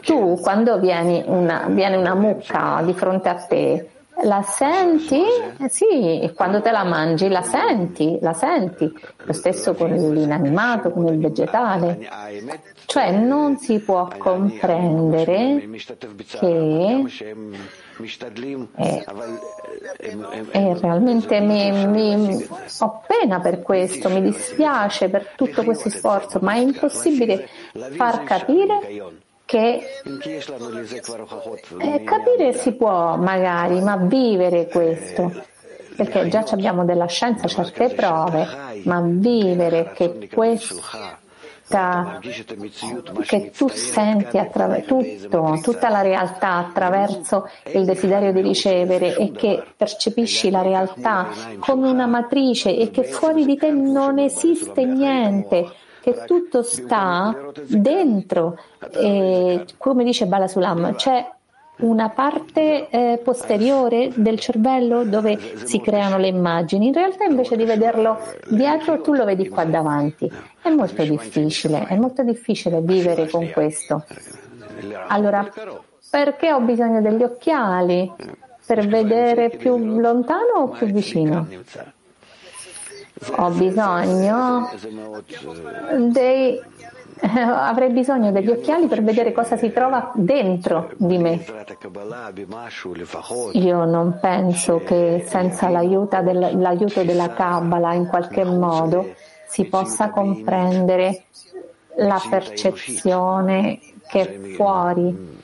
Tu, 0.01 0.39
quando 0.41 0.79
vieni 0.79 1.23
una, 1.25 1.67
viene 1.69 1.95
una 1.95 2.15
mucca 2.15 2.81
di 2.83 2.93
fronte 2.93 3.29
a 3.29 3.35
te, 3.35 3.89
la 4.23 4.41
senti? 4.41 5.21
Sì, 5.67 6.31
quando 6.35 6.61
te 6.61 6.71
la 6.71 6.83
mangi 6.83 7.27
la 7.27 7.41
senti, 7.41 8.17
la 8.21 8.33
senti. 8.33 8.91
Lo 9.23 9.33
stesso 9.33 9.73
con 9.73 9.91
l'inanimato, 9.91 10.91
con 10.91 11.07
il 11.07 11.19
vegetale. 11.19 11.99
Cioè 12.85 13.11
non 13.11 13.57
si 13.57 13.79
può 13.79 14.07
comprendere 14.17 15.67
che 16.39 17.03
e, 18.75 19.05
e 20.51 20.79
realmente 20.79 21.39
mi, 21.39 21.87
mi, 21.87 22.47
ho 22.79 23.01
pena 23.07 23.39
per 23.39 23.61
questo, 23.61 24.09
mi 24.09 24.21
dispiace 24.21 25.09
per 25.09 25.33
tutto 25.35 25.63
questo 25.63 25.89
sforzo, 25.89 26.39
ma 26.41 26.53
è 26.53 26.57
impossibile 26.57 27.47
far 27.95 28.23
capire 28.23 29.23
che 29.45 30.01
eh, 31.79 32.03
capire 32.03 32.53
si 32.53 32.73
può 32.73 33.15
magari, 33.15 33.79
ma 33.81 33.95
vivere 33.97 34.67
questo, 34.67 35.31
perché 35.95 36.27
già 36.27 36.43
abbiamo 36.51 36.83
della 36.83 37.07
scienza 37.07 37.47
certe 37.47 37.89
prove, 37.89 38.47
ma 38.83 39.01
vivere 39.01 39.91
che 39.93 40.27
questo 40.33 40.81
che 43.25 43.49
tu 43.49 43.67
senti 43.69 44.37
attraver- 44.37 44.85
tutto, 44.85 45.59
tutta 45.63 45.89
la 45.89 46.01
realtà 46.01 46.57
attraverso 46.57 47.49
il 47.73 47.85
desiderio 47.85 48.31
di 48.31 48.41
ricevere 48.41 49.15
e 49.15 49.31
che 49.31 49.63
percepisci 49.75 50.51
la 50.51 50.61
realtà 50.61 51.27
come 51.57 51.89
una 51.89 52.05
matrice 52.05 52.77
e 52.77 52.91
che 52.91 53.03
fuori 53.03 53.45
di 53.45 53.57
te 53.57 53.71
non 53.71 54.19
esiste 54.19 54.85
niente, 54.85 55.71
che 56.05 56.23
tutto 56.27 56.61
sta 56.61 57.35
dentro, 57.65 58.59
e, 58.91 59.65
come 59.79 60.03
dice 60.03 60.27
Bala 60.27 60.47
Sulam, 60.47 60.93
c'è 60.93 61.27
una 61.77 62.09
parte 62.09 62.87
eh, 62.89 63.19
posteriore 63.23 64.11
del 64.13 64.39
cervello 64.39 65.03
dove 65.03 65.35
si 65.65 65.81
creano 65.81 66.19
le 66.19 66.27
immagini. 66.27 66.87
In 66.87 66.93
realtà 66.93 67.23
invece 67.23 67.55
di 67.57 67.65
vederlo 67.65 68.19
dietro 68.49 69.01
tu 69.01 69.13
lo 69.13 69.25
vedi 69.25 69.49
qua 69.49 69.63
davanti. 69.63 70.31
È 70.61 70.69
molto 70.69 71.01
difficile, 71.01 71.87
è 71.87 71.97
molto 71.97 72.21
difficile 72.21 72.81
vivere 72.81 73.27
con 73.27 73.49
questo. 73.49 74.05
Allora, 75.07 75.51
perché 76.11 76.53
ho 76.53 76.59
bisogno 76.59 77.01
degli 77.01 77.23
occhiali? 77.23 78.13
Per 78.63 78.87
vedere 78.87 79.49
più 79.49 79.75
lontano 79.77 80.53
o 80.57 80.67
più 80.69 80.85
vicino? 80.85 81.47
Ho 83.37 83.49
bisogno 83.49 84.69
dei 86.09 86.61
avrei 87.21 87.91
bisogno 87.91 88.31
degli 88.31 88.49
occhiali 88.49 88.87
per 88.87 89.03
vedere 89.03 89.31
cosa 89.31 89.55
si 89.55 89.71
trova 89.71 90.11
dentro 90.15 90.91
di 90.97 91.17
me. 91.17 91.45
Io 93.53 93.85
non 93.85 94.17
penso 94.19 94.79
che 94.79 95.23
senza 95.25 95.69
l'aiuto, 95.69 96.21
del, 96.21 96.59
l'aiuto 96.59 97.03
della 97.03 97.29
Kabbalah 97.29 97.93
in 97.93 98.07
qualche 98.07 98.43
modo 98.43 99.13
si 99.47 99.65
possa 99.65 100.09
comprendere 100.09 101.23
la 101.97 102.21
percezione 102.29 103.79
che 104.07 104.21
è 104.21 104.39
fuori 104.55 105.34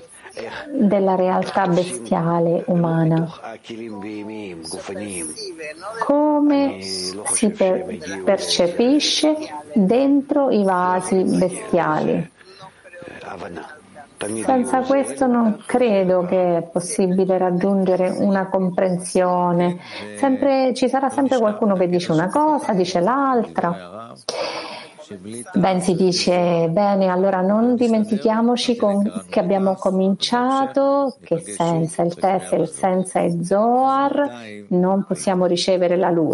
della 0.71 1.15
realtà 1.15 1.67
bestiale 1.67 2.63
umana. 2.67 3.27
Come 6.05 6.81
si 6.81 7.49
per- 7.49 8.23
percepisce 8.23 9.35
dentro 9.73 10.49
i 10.49 10.63
vasi 10.63 11.23
bestiali. 11.23 12.29
Senza 14.43 14.81
questo 14.81 15.25
non 15.25 15.63
credo 15.65 16.25
che 16.25 16.57
è 16.57 16.61
possibile 16.61 17.39
raggiungere 17.39 18.09
una 18.09 18.47
comprensione. 18.49 19.79
Sempre, 20.17 20.73
ci 20.75 20.87
sarà 20.89 21.09
sempre 21.09 21.39
qualcuno 21.39 21.75
che 21.75 21.87
dice 21.87 22.11
una 22.11 22.29
cosa, 22.29 22.73
dice 22.73 22.99
l'altra. 22.99 24.13
Ben 25.53 25.81
si 25.81 25.95
dice, 25.95 26.67
bene, 26.69 27.07
allora 27.07 27.41
non 27.41 27.75
dimentichiamoci 27.75 28.75
con, 28.75 29.25
che 29.29 29.39
abbiamo 29.39 29.75
cominciato 29.75 31.15
che 31.21 31.39
senza 31.39 32.01
il 32.03 32.15
Tessel, 32.15 32.67
senza 32.67 33.19
il 33.19 33.43
Zohar 33.43 34.29
non 34.69 35.03
possiamo 35.05 35.45
ricevere 35.45 35.97
la 35.97 36.09
luce. 36.09 36.29